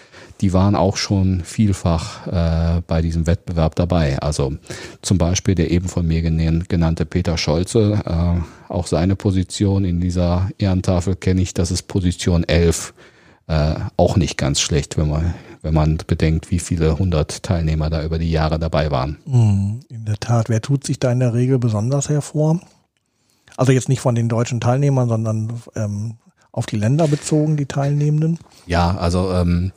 [0.40, 4.18] die waren auch schon vielfach äh, bei diesem Wettbewerb dabei.
[4.18, 4.54] Also
[5.02, 10.50] zum Beispiel der eben von mir genannte Peter Scholze, äh, auch seine Position in dieser
[10.58, 12.94] Ehrentafel kenne ich, das ist Position 11.
[13.46, 18.02] Äh, auch nicht ganz schlecht, wenn man, wenn man bedenkt, wie viele hundert Teilnehmer da
[18.02, 19.18] über die Jahre dabei waren.
[19.26, 20.48] Hm, in der Tat.
[20.48, 22.60] Wer tut sich da in der Regel besonders hervor?
[23.56, 26.14] Also jetzt nicht von den deutschen Teilnehmern, sondern ähm,
[26.52, 28.38] auf die Länder bezogen, die Teilnehmenden?
[28.66, 29.72] Ja, also ähm,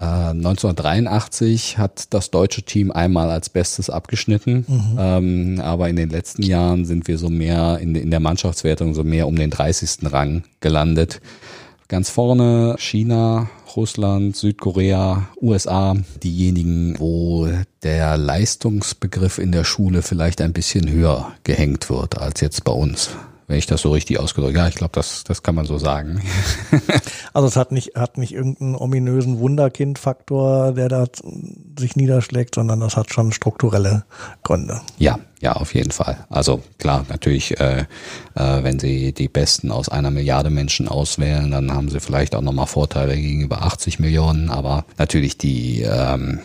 [0.00, 4.96] 1983 äh, hat das deutsche Team einmal als Bestes abgeschnitten, mhm.
[4.98, 9.04] ähm, aber in den letzten Jahren sind wir so mehr in, in der Mannschaftswertung so
[9.04, 10.10] mehr um den 30.
[10.10, 11.20] Rang gelandet.
[11.88, 17.48] Ganz vorne China, Russland, Südkorea, USA, diejenigen, wo
[17.82, 23.10] der Leistungsbegriff in der Schule vielleicht ein bisschen höher gehängt wird als jetzt bei uns
[23.50, 26.22] wenn ich das so richtig ausgedrückt Ja, ich glaube, das, das kann man so sagen.
[27.32, 31.06] also es hat nicht, hat nicht irgendeinen ominösen Wunderkind-Faktor, der da
[31.76, 34.04] sich niederschlägt, sondern das hat schon strukturelle
[34.44, 34.80] Gründe.
[34.98, 36.24] Ja, ja, auf jeden Fall.
[36.28, 37.86] Also klar, natürlich, äh,
[38.36, 42.42] äh, wenn Sie die Besten aus einer Milliarde Menschen auswählen, dann haben Sie vielleicht auch
[42.42, 46.38] nochmal Vorteile gegenüber 80 Millionen, aber natürlich die ähm,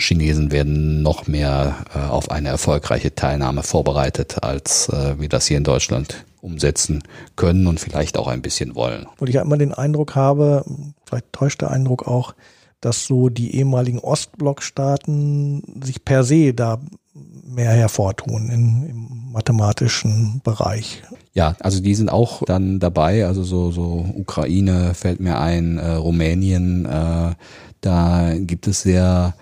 [0.00, 5.58] Chinesen werden noch mehr äh, auf eine erfolgreiche Teilnahme vorbereitet, als äh, wir das hier
[5.58, 7.02] in Deutschland umsetzen
[7.36, 9.06] können und vielleicht auch ein bisschen wollen.
[9.18, 10.64] Und ich ja immer den Eindruck habe,
[11.04, 12.34] vielleicht täuscht der Eindruck auch,
[12.80, 16.80] dass so die ehemaligen Ostblockstaaten sich per se da
[17.44, 21.02] mehr hervortun in, im mathematischen Bereich.
[21.34, 25.92] Ja, also die sind auch dann dabei, also so, so Ukraine fällt mir ein, äh,
[25.92, 27.34] Rumänien, äh,
[27.80, 29.34] da gibt es sehr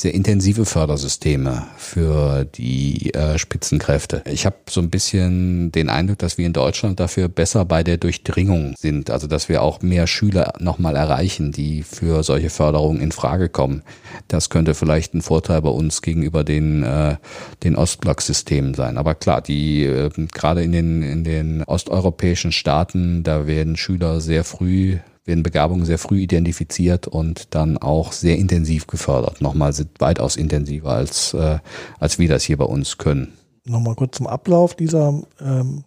[0.00, 4.22] sehr intensive Fördersysteme für die äh, Spitzenkräfte.
[4.26, 7.96] Ich habe so ein bisschen den Eindruck, dass wir in Deutschland dafür besser bei der
[7.96, 13.10] Durchdringung sind, also dass wir auch mehr Schüler nochmal erreichen, die für solche Förderungen in
[13.10, 13.82] Frage kommen.
[14.28, 17.16] Das könnte vielleicht ein Vorteil bei uns gegenüber den äh,
[17.64, 18.98] den Ostblock-Systemen sein.
[18.98, 24.44] Aber klar, die äh, gerade in den in den osteuropäischen Staaten, da werden Schüler sehr
[24.44, 24.98] früh
[25.28, 29.40] werden Begabungen sehr früh identifiziert und dann auch sehr intensiv gefördert.
[29.40, 31.58] Nochmal weitaus intensiver als, äh,
[32.00, 33.34] als wir das hier bei uns können.
[33.64, 35.84] Nochmal kurz zum Ablauf dieser ähm,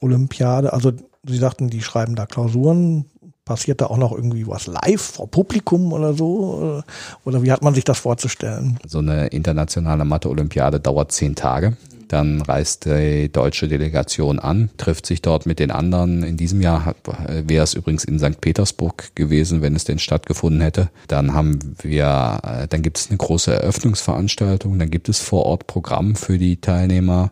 [0.00, 0.72] Olympiade.
[0.72, 0.92] Also
[1.28, 3.06] Sie sagten, die schreiben da Klausuren.
[3.44, 6.82] Passiert da auch noch irgendwie was live vor Publikum oder so?
[7.24, 8.78] Oder wie hat man sich das vorzustellen?
[8.86, 11.76] So eine internationale Mathe-Olympiade dauert zehn Tage.
[12.08, 16.22] Dann reist die deutsche Delegation an, trifft sich dort mit den anderen.
[16.22, 16.94] In diesem Jahr
[17.28, 18.40] wäre es übrigens in St.
[18.40, 20.90] Petersburg gewesen, wenn es denn stattgefunden hätte.
[21.08, 25.66] Dann haben wir, äh, dann gibt es eine große Eröffnungsveranstaltung, dann gibt es vor Ort
[25.66, 27.30] Programm für die Teilnehmer.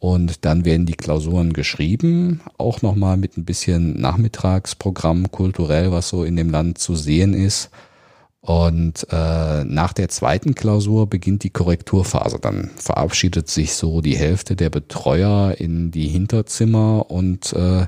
[0.00, 6.24] Und dann werden die Klausuren geschrieben, auch nochmal mit ein bisschen Nachmittagsprogramm kulturell, was so
[6.24, 7.70] in dem Land zu sehen ist.
[8.42, 12.38] Und äh, nach der zweiten Klausur beginnt die Korrekturphase.
[12.40, 17.86] Dann verabschiedet sich so die Hälfte der Betreuer in die Hinterzimmer und äh,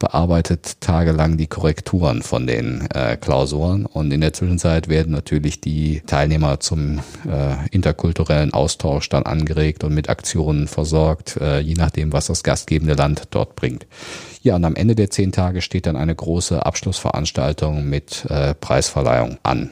[0.00, 3.86] bearbeitet tagelang die Korrekturen von den äh, Klausuren.
[3.86, 6.98] Und in der Zwischenzeit werden natürlich die Teilnehmer zum
[7.28, 12.94] äh, interkulturellen Austausch dann angeregt und mit Aktionen versorgt, äh, je nachdem, was das gastgebende
[12.94, 13.86] Land dort bringt.
[14.42, 19.36] Ja, und am Ende der zehn Tage steht dann eine große Abschlussveranstaltung mit äh, Preisverleihung
[19.42, 19.70] an.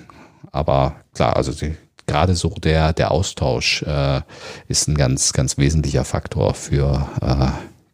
[0.52, 1.74] Aber klar, also die,
[2.06, 4.20] gerade so der, der Austausch äh,
[4.68, 7.46] ist ein ganz, ganz wesentlicher Faktor für äh,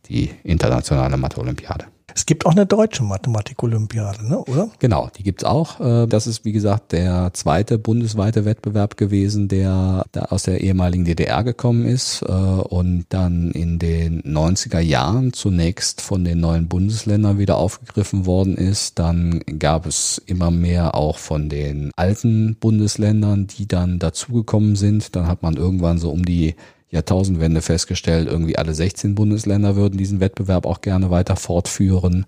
[0.09, 1.87] die internationale Mathe-Olympiade.
[2.15, 4.39] Es gibt auch eine deutsche Mathematik-Olympiade, ne?
[4.39, 4.71] oder?
[4.79, 5.81] Genau, die gibt's auch.
[5.81, 11.43] Äh, das ist, wie gesagt, der zweite bundesweite Wettbewerb gewesen, der aus der ehemaligen DDR
[11.43, 17.57] gekommen ist äh, und dann in den 90er Jahren zunächst von den neuen Bundesländern wieder
[17.57, 18.99] aufgegriffen worden ist.
[18.99, 25.17] Dann gab es immer mehr auch von den alten Bundesländern, die dann dazugekommen sind.
[25.17, 26.55] Dann hat man irgendwann so um die
[26.95, 32.25] Jahrtausendwende festgestellt, irgendwie alle 16 Bundesländer würden diesen Wettbewerb auch gerne weiter fortführen.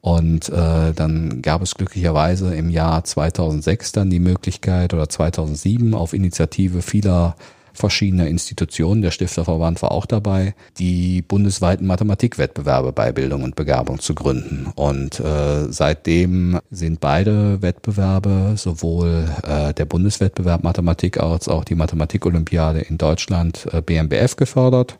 [0.00, 6.12] Und äh, dann gab es glücklicherweise im Jahr 2006 dann die Möglichkeit oder 2007 auf
[6.12, 7.36] Initiative vieler
[7.72, 14.14] verschiedener Institutionen, der Stifterverband war auch dabei, die bundesweiten Mathematikwettbewerbe bei Bildung und Begabung zu
[14.14, 14.72] gründen.
[14.74, 22.80] Und äh, seitdem sind beide Wettbewerbe, sowohl äh, der Bundeswettbewerb Mathematik als auch die Mathematik-Olympiade
[22.80, 24.98] in Deutschland äh, BMBF gefördert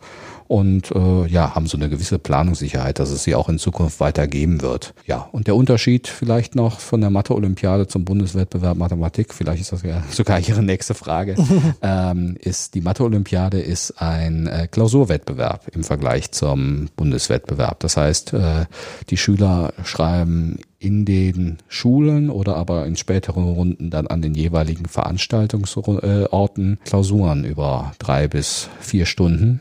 [0.49, 4.27] und äh, ja, haben so eine gewisse Planungssicherheit, dass es sie auch in Zukunft weiter
[4.27, 4.95] geben wird.
[5.07, 9.83] Ja, und der Unterschied vielleicht noch von der Mathe-Olympiade zum Bundeswettbewerb Mathematik, vielleicht ist das
[9.83, 11.37] ja sogar Ihre nächste Frage,
[11.83, 17.81] ähm, ist die Mathe-Olympiade ist ein äh, Klausurwettbewerb im Vergleich zum Bundeswettbewerb.
[17.81, 18.67] Das heißt, äh,
[19.11, 24.87] die Schüler schreiben in den Schulen oder aber in späteren Runden dann an den jeweiligen
[24.87, 29.61] Veranstaltungsorten Klausuren über drei bis vier Stunden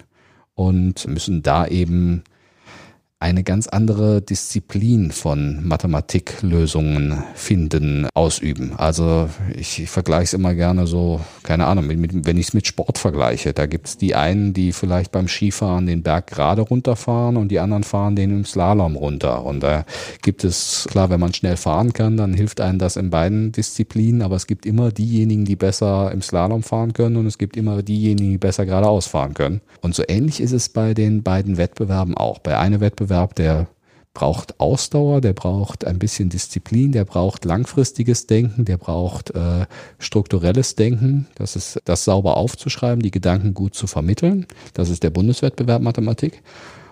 [0.56, 2.24] und müssen da eben
[3.22, 8.74] eine ganz andere Disziplin von Mathematiklösungen finden, ausüben.
[8.78, 12.54] Also ich, ich vergleiche es immer gerne so, keine Ahnung, mit, mit, wenn ich es
[12.56, 13.54] mit Sport vergleiche.
[13.54, 17.60] Da gibt es die einen, die vielleicht beim Skifahren den Berg gerade runterfahren und die
[17.60, 19.46] anderen fahren den im Slalom runter.
[19.46, 19.86] Und da
[20.24, 24.24] gibt es, klar, wenn man schnell fahren kann, dann hilft einem das in beiden Disziplinen,
[24.24, 27.84] aber es gibt immer diejenigen, die besser im Slalom fahren können und es gibt immer
[27.84, 29.62] diejenigen, die besser geradeaus fahren können.
[29.82, 32.40] Und so ähnlich ist es bei den beiden Wettbewerben auch.
[32.40, 33.68] Bei einem Wettbewerb Wettbewerb, der
[34.14, 39.66] braucht Ausdauer, der braucht ein bisschen Disziplin, der braucht langfristiges Denken, der braucht äh,
[40.00, 44.48] strukturelles Denken, das ist das sauber aufzuschreiben, die Gedanken gut zu vermitteln.
[44.74, 46.42] Das ist der Bundeswettbewerb Mathematik.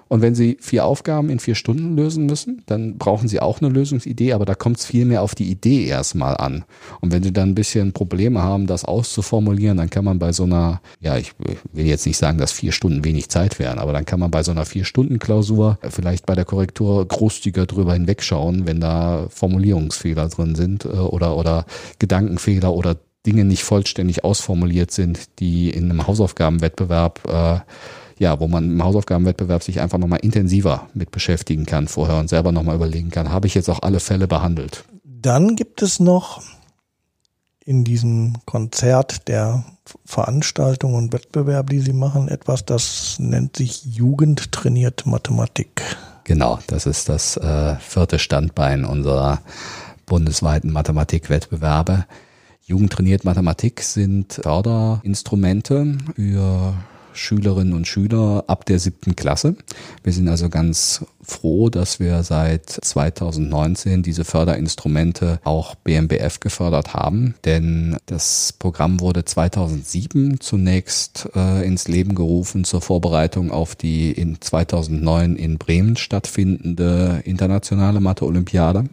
[0.09, 3.69] Und wenn Sie vier Aufgaben in vier Stunden lösen müssen, dann brauchen Sie auch eine
[3.69, 6.65] Lösungsidee, aber da kommt es viel mehr auf die Idee erstmal an.
[6.99, 10.43] Und wenn Sie dann ein bisschen Probleme haben, das auszuformulieren, dann kann man bei so
[10.43, 11.33] einer, ja, ich
[11.71, 14.41] will jetzt nicht sagen, dass vier Stunden wenig Zeit wären, aber dann kann man bei
[14.41, 20.85] so einer Vier-Stunden-Klausur vielleicht bei der Korrektur großzügiger drüber hinwegschauen, wenn da Formulierungsfehler drin sind
[20.85, 21.65] äh, oder, oder
[21.99, 27.59] Gedankenfehler oder Dinge nicht vollständig ausformuliert sind, die in einem Hausaufgabenwettbewerb äh,
[28.19, 32.51] ja, wo man im Hausaufgabenwettbewerb sich einfach nochmal intensiver mit beschäftigen kann vorher und selber
[32.51, 34.83] nochmal überlegen kann, habe ich jetzt auch alle Fälle behandelt.
[35.03, 36.41] Dann gibt es noch
[37.65, 39.63] in diesem Konzert der
[40.05, 45.81] Veranstaltungen und Wettbewerb, die Sie machen, etwas, das nennt sich Jugend trainiert Mathematik.
[46.25, 49.39] Genau, das ist das äh, vierte Standbein unserer
[50.05, 52.05] bundesweiten Mathematikwettbewerbe.
[52.61, 56.73] Jugend trainiert Mathematik sind Förderinstrumente für
[57.19, 59.55] Schülerinnen und Schüler ab der siebten Klasse.
[60.03, 67.35] Wir sind also ganz froh, dass wir seit 2019 diese Förderinstrumente auch BMBF gefördert haben,
[67.45, 74.41] denn das Programm wurde 2007 zunächst äh, ins Leben gerufen zur Vorbereitung auf die in
[74.41, 78.85] 2009 in Bremen stattfindende internationale Mathe-Olympiade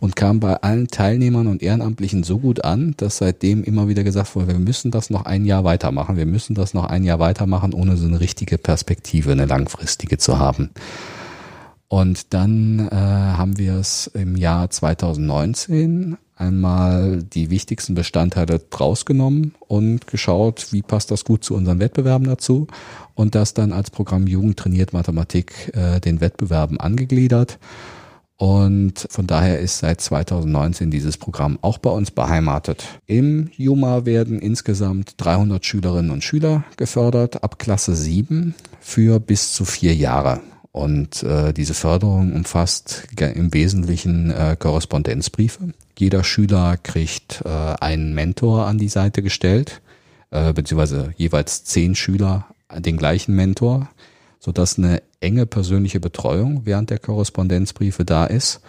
[0.00, 4.34] und kam bei allen Teilnehmern und Ehrenamtlichen so gut an, dass seitdem immer wieder gesagt
[4.36, 7.74] wurde, wir müssen das noch ein Jahr weitermachen, wir müssen das noch ein Jahr weitermachen,
[7.74, 10.70] ohne so eine richtige Perspektive, eine langfristige zu haben.
[11.88, 19.54] Und dann äh, haben wir es im Jahr 2019 einmal die wichtigsten Bestandteile draus genommen
[19.66, 22.66] und geschaut, wie passt das gut zu unseren Wettbewerben dazu.
[23.14, 27.58] Und das dann als Programm Jugend trainiert Mathematik äh, den Wettbewerben angegliedert
[28.38, 32.84] und von daher ist seit 2019 dieses Programm auch bei uns beheimatet.
[33.06, 39.64] Im JUMA werden insgesamt 300 Schülerinnen und Schüler gefördert ab Klasse 7 für bis zu
[39.64, 40.40] vier Jahre.
[40.70, 45.74] Und äh, diese Förderung umfasst im Wesentlichen äh, Korrespondenzbriefe.
[45.98, 49.80] Jeder Schüler kriegt äh, einen Mentor an die Seite gestellt,
[50.30, 53.88] äh, beziehungsweise jeweils zehn Schüler den gleichen Mentor
[54.40, 58.60] sodass eine enge persönliche Betreuung während der Korrespondenzbriefe da ist.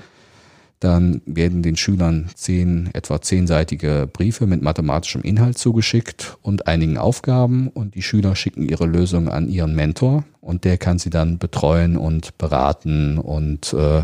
[0.80, 7.68] Dann werden den Schülern zehn, etwa zehnseitige Briefe mit mathematischem Inhalt zugeschickt und einigen Aufgaben
[7.68, 11.97] und die Schüler schicken ihre Lösung an ihren Mentor und der kann sie dann betreuen
[11.97, 14.04] und beraten und äh,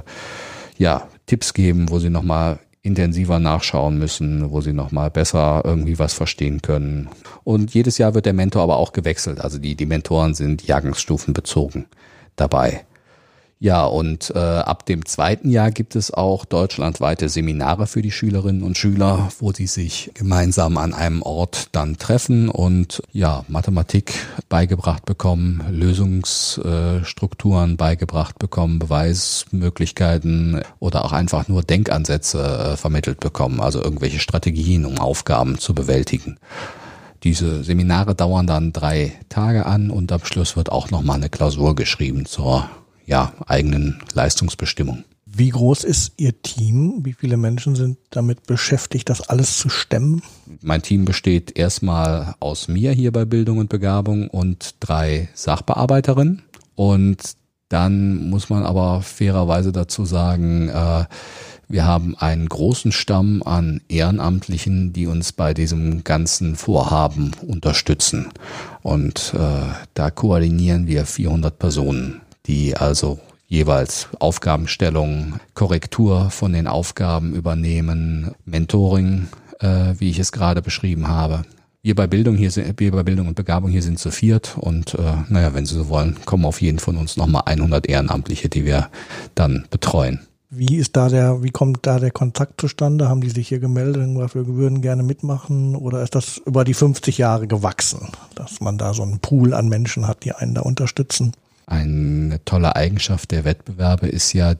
[0.77, 6.13] ja, Tipps geben, wo sie nochmal intensiver nachschauen müssen, wo sie nochmal besser irgendwie was
[6.13, 7.07] verstehen können.
[7.45, 9.39] Und jedes Jahr wird der Mentor aber auch gewechselt.
[9.39, 11.85] Also die, die Mentoren sind jahrgangsstufenbezogen
[12.35, 12.85] dabei.
[13.57, 18.63] Ja, und äh, ab dem zweiten Jahr gibt es auch deutschlandweite Seminare für die Schülerinnen
[18.63, 24.13] und Schüler, wo sie sich gemeinsam an einem Ort dann treffen und ja, Mathematik
[24.49, 33.81] beigebracht bekommen, Lösungsstrukturen beigebracht bekommen, Beweismöglichkeiten oder auch einfach nur Denkansätze äh, vermittelt bekommen, also
[33.81, 36.39] irgendwelche Strategien, um Aufgaben zu bewältigen.
[37.25, 41.73] Diese Seminare dauern dann drei Tage an und am Schluss wird auch nochmal eine Klausur
[41.73, 42.69] geschrieben zur
[43.07, 45.03] ja, eigenen Leistungsbestimmung.
[45.25, 46.99] Wie groß ist Ihr Team?
[47.03, 50.21] Wie viele Menschen sind damit beschäftigt, das alles zu stemmen?
[50.61, 56.43] Mein Team besteht erstmal aus mir hier bei Bildung und Begabung und drei Sachbearbeiterinnen.
[56.75, 57.17] Und
[57.69, 61.05] dann muss man aber fairerweise dazu sagen, äh,
[61.67, 68.27] wir haben einen großen Stamm an Ehrenamtlichen, die uns bei diesem ganzen Vorhaben unterstützen.
[68.83, 77.33] Und äh, da koordinieren wir 400 Personen die also jeweils Aufgabenstellung, Korrektur von den Aufgaben
[77.33, 79.27] übernehmen, Mentoring,
[79.59, 81.43] äh, wie ich es gerade beschrieben habe.
[81.81, 84.95] Wir bei Bildung hier sind, wir bei Bildung und Begabung hier sind zu viert und
[84.95, 88.65] äh, naja, wenn Sie so wollen, kommen auf jeden von uns nochmal 100 Ehrenamtliche, die
[88.65, 88.89] wir
[89.35, 90.21] dann betreuen.
[90.57, 93.09] Wie ist da der, wie kommt da der Kontakt zustande?
[93.09, 95.75] Haben die sich hier gemeldet und wir würden gerne mitmachen?
[95.75, 99.67] Oder ist das über die 50 Jahre gewachsen, dass man da so einen Pool an
[99.67, 101.33] Menschen hat, die einen da unterstützen?
[101.67, 104.55] Eine tolle Eigenschaft der Wettbewerbe ist ja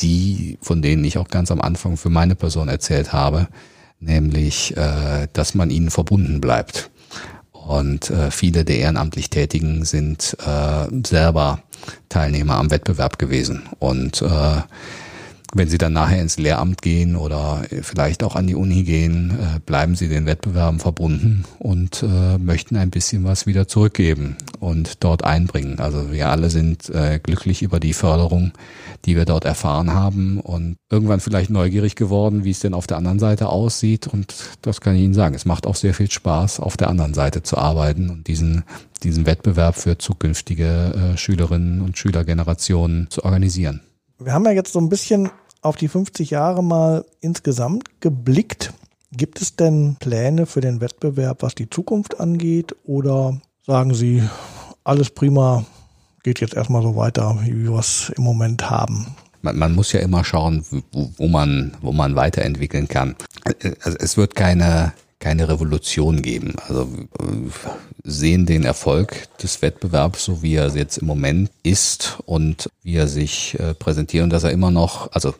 [0.00, 3.48] die, von denen ich auch ganz am Anfang für meine Person erzählt habe,
[3.98, 6.90] nämlich, äh, dass man ihnen verbunden bleibt.
[7.52, 11.62] Und äh, viele der ehrenamtlich Tätigen sind äh, selber
[12.08, 13.62] Teilnehmer am Wettbewerb gewesen.
[13.78, 14.62] Und äh,
[15.54, 19.60] wenn Sie dann nachher ins Lehramt gehen oder vielleicht auch an die Uni gehen, äh,
[19.60, 25.24] bleiben Sie den Wettbewerben verbunden und äh, möchten ein bisschen was wieder zurückgeben und dort
[25.24, 25.78] einbringen.
[25.78, 28.52] Also wir alle sind äh, glücklich über die Förderung,
[29.04, 32.96] die wir dort erfahren haben und irgendwann vielleicht neugierig geworden, wie es denn auf der
[32.96, 34.06] anderen Seite aussieht.
[34.06, 35.34] Und das kann ich Ihnen sagen.
[35.34, 38.64] Es macht auch sehr viel Spaß, auf der anderen Seite zu arbeiten und diesen,
[39.02, 43.82] diesen Wettbewerb für zukünftige Schülerinnen und Schülergenerationen zu organisieren.
[44.24, 45.30] Wir haben ja jetzt so ein bisschen
[45.62, 48.72] auf die 50 Jahre mal insgesamt geblickt.
[49.10, 52.74] Gibt es denn Pläne für den Wettbewerb, was die Zukunft angeht?
[52.84, 54.22] Oder sagen Sie,
[54.84, 55.64] alles prima,
[56.22, 59.14] geht jetzt erstmal so weiter, wie wir es im Moment haben?
[59.42, 63.16] Man, man muss ja immer schauen, wo, wo, man, wo man weiterentwickeln kann.
[63.82, 64.92] Also es wird keine,
[65.22, 66.56] keine Revolution geben.
[66.68, 66.88] Also
[68.02, 73.06] sehen den Erfolg des Wettbewerbs, so wie er jetzt im Moment ist und wie er
[73.06, 75.32] sich äh, präsentiert und dass er immer noch, also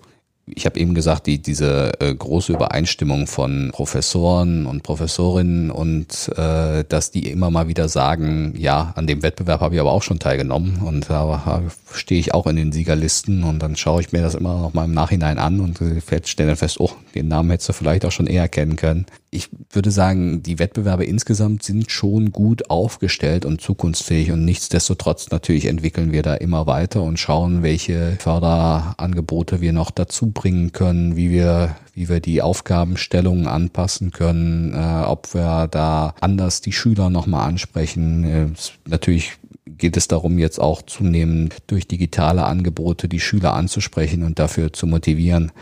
[0.46, 6.84] ich habe eben gesagt, die, diese äh, große Übereinstimmung von Professoren und Professorinnen und äh,
[6.88, 10.18] dass die immer mal wieder sagen, ja, an dem Wettbewerb habe ich aber auch schon
[10.18, 11.62] teilgenommen und da
[11.92, 14.84] stehe ich auch in den Siegerlisten und dann schaue ich mir das immer noch mal
[14.84, 15.78] im Nachhinein an und
[16.24, 19.06] stelle dann fest, oh, den Namen hättest du vielleicht auch schon eher kennen können.
[19.34, 25.64] Ich würde sagen, die Wettbewerbe insgesamt sind schon gut aufgestellt und zukunftsfähig und nichtsdestotrotz natürlich
[25.64, 31.30] entwickeln wir da immer weiter und schauen, welche Förderangebote wir noch dazu bringen können, wie
[31.30, 37.48] wir, wie wir die Aufgabenstellungen anpassen können, äh, ob wir da anders die Schüler nochmal
[37.48, 38.24] ansprechen.
[38.24, 38.48] Äh,
[38.86, 44.74] natürlich geht es darum, jetzt auch zunehmend durch digitale Angebote die Schüler anzusprechen und dafür
[44.74, 45.52] zu motivieren.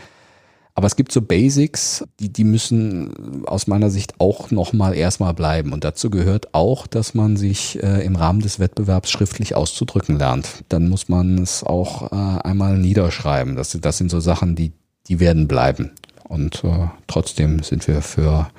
[0.73, 5.73] Aber es gibt so Basics, die, die müssen aus meiner Sicht auch nochmal erstmal bleiben.
[5.73, 10.63] Und dazu gehört auch, dass man sich äh, im Rahmen des Wettbewerbs schriftlich auszudrücken lernt.
[10.69, 13.55] Dann muss man es auch äh, einmal niederschreiben.
[13.55, 14.71] Das, das sind so Sachen, die,
[15.07, 15.91] die werden bleiben.
[16.23, 18.49] Und äh, trotzdem sind wir für,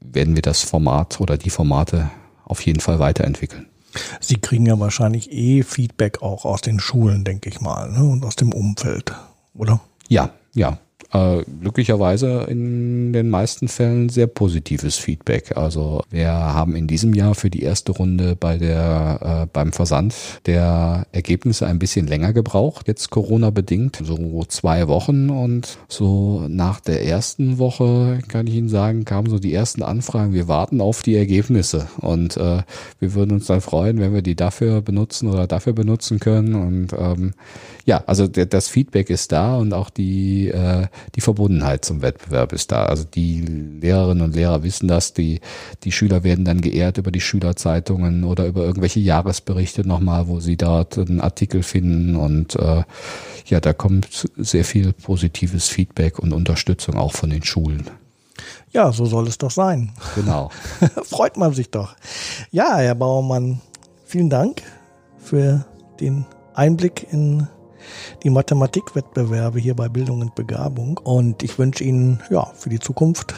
[0.00, 2.10] werden wir das Format oder die Formate
[2.44, 3.66] auf jeden Fall weiterentwickeln.
[4.20, 8.04] Sie kriegen ja wahrscheinlich eh Feedback auch aus den Schulen, denke ich mal, ne?
[8.04, 9.12] und aus dem Umfeld,
[9.52, 9.80] oder?
[10.08, 10.78] Ja, ja
[11.12, 15.56] äh, glücklicherweise in den meisten Fällen sehr positives Feedback.
[15.56, 20.14] Also wir haben in diesem Jahr für die erste Runde bei der äh, beim Versand
[20.46, 26.80] der Ergebnisse ein bisschen länger gebraucht, jetzt Corona bedingt, so zwei Wochen und so nach
[26.80, 30.32] der ersten Woche kann ich Ihnen sagen, kamen so die ersten Anfragen.
[30.32, 32.62] Wir warten auf die Ergebnisse und äh,
[32.98, 36.92] wir würden uns dann freuen, wenn wir die dafür benutzen oder dafür benutzen können und
[36.92, 37.34] ähm,
[37.84, 42.72] ja, also das Feedback ist da und auch die, äh, die Verbundenheit zum Wettbewerb ist
[42.72, 42.86] da.
[42.86, 45.40] Also die Lehrerinnen und Lehrer wissen das, die,
[45.84, 50.56] die Schüler werden dann geehrt über die Schülerzeitungen oder über irgendwelche Jahresberichte nochmal, wo sie
[50.56, 52.84] dort einen Artikel finden und äh,
[53.46, 57.90] ja, da kommt sehr viel positives Feedback und Unterstützung auch von den Schulen.
[58.72, 59.92] Ja, so soll es doch sein.
[60.14, 60.50] Genau.
[61.04, 61.96] Freut man sich doch.
[62.50, 63.60] Ja, Herr Bauermann,
[64.04, 64.62] vielen Dank
[65.18, 65.66] für
[66.00, 66.24] den
[66.54, 67.48] Einblick in
[68.22, 70.98] die Mathematikwettbewerbe hier bei Bildung und Begabung.
[70.98, 73.34] Und ich wünsche Ihnen ja für die Zukunft,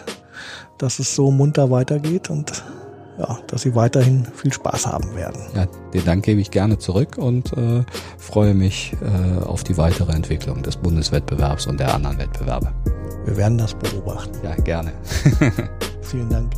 [0.79, 2.65] dass es so munter weitergeht und
[3.19, 5.41] ja, dass Sie weiterhin viel Spaß haben werden.
[5.55, 7.85] Ja, den Dank gebe ich gerne zurück und äh,
[8.19, 12.73] freue mich äh, auf die weitere Entwicklung des Bundeswettbewerbs und der anderen Wettbewerbe.
[13.25, 14.37] Wir werden das beobachten.
[14.43, 14.93] Ja, gerne.
[16.03, 16.53] Vielen Dank.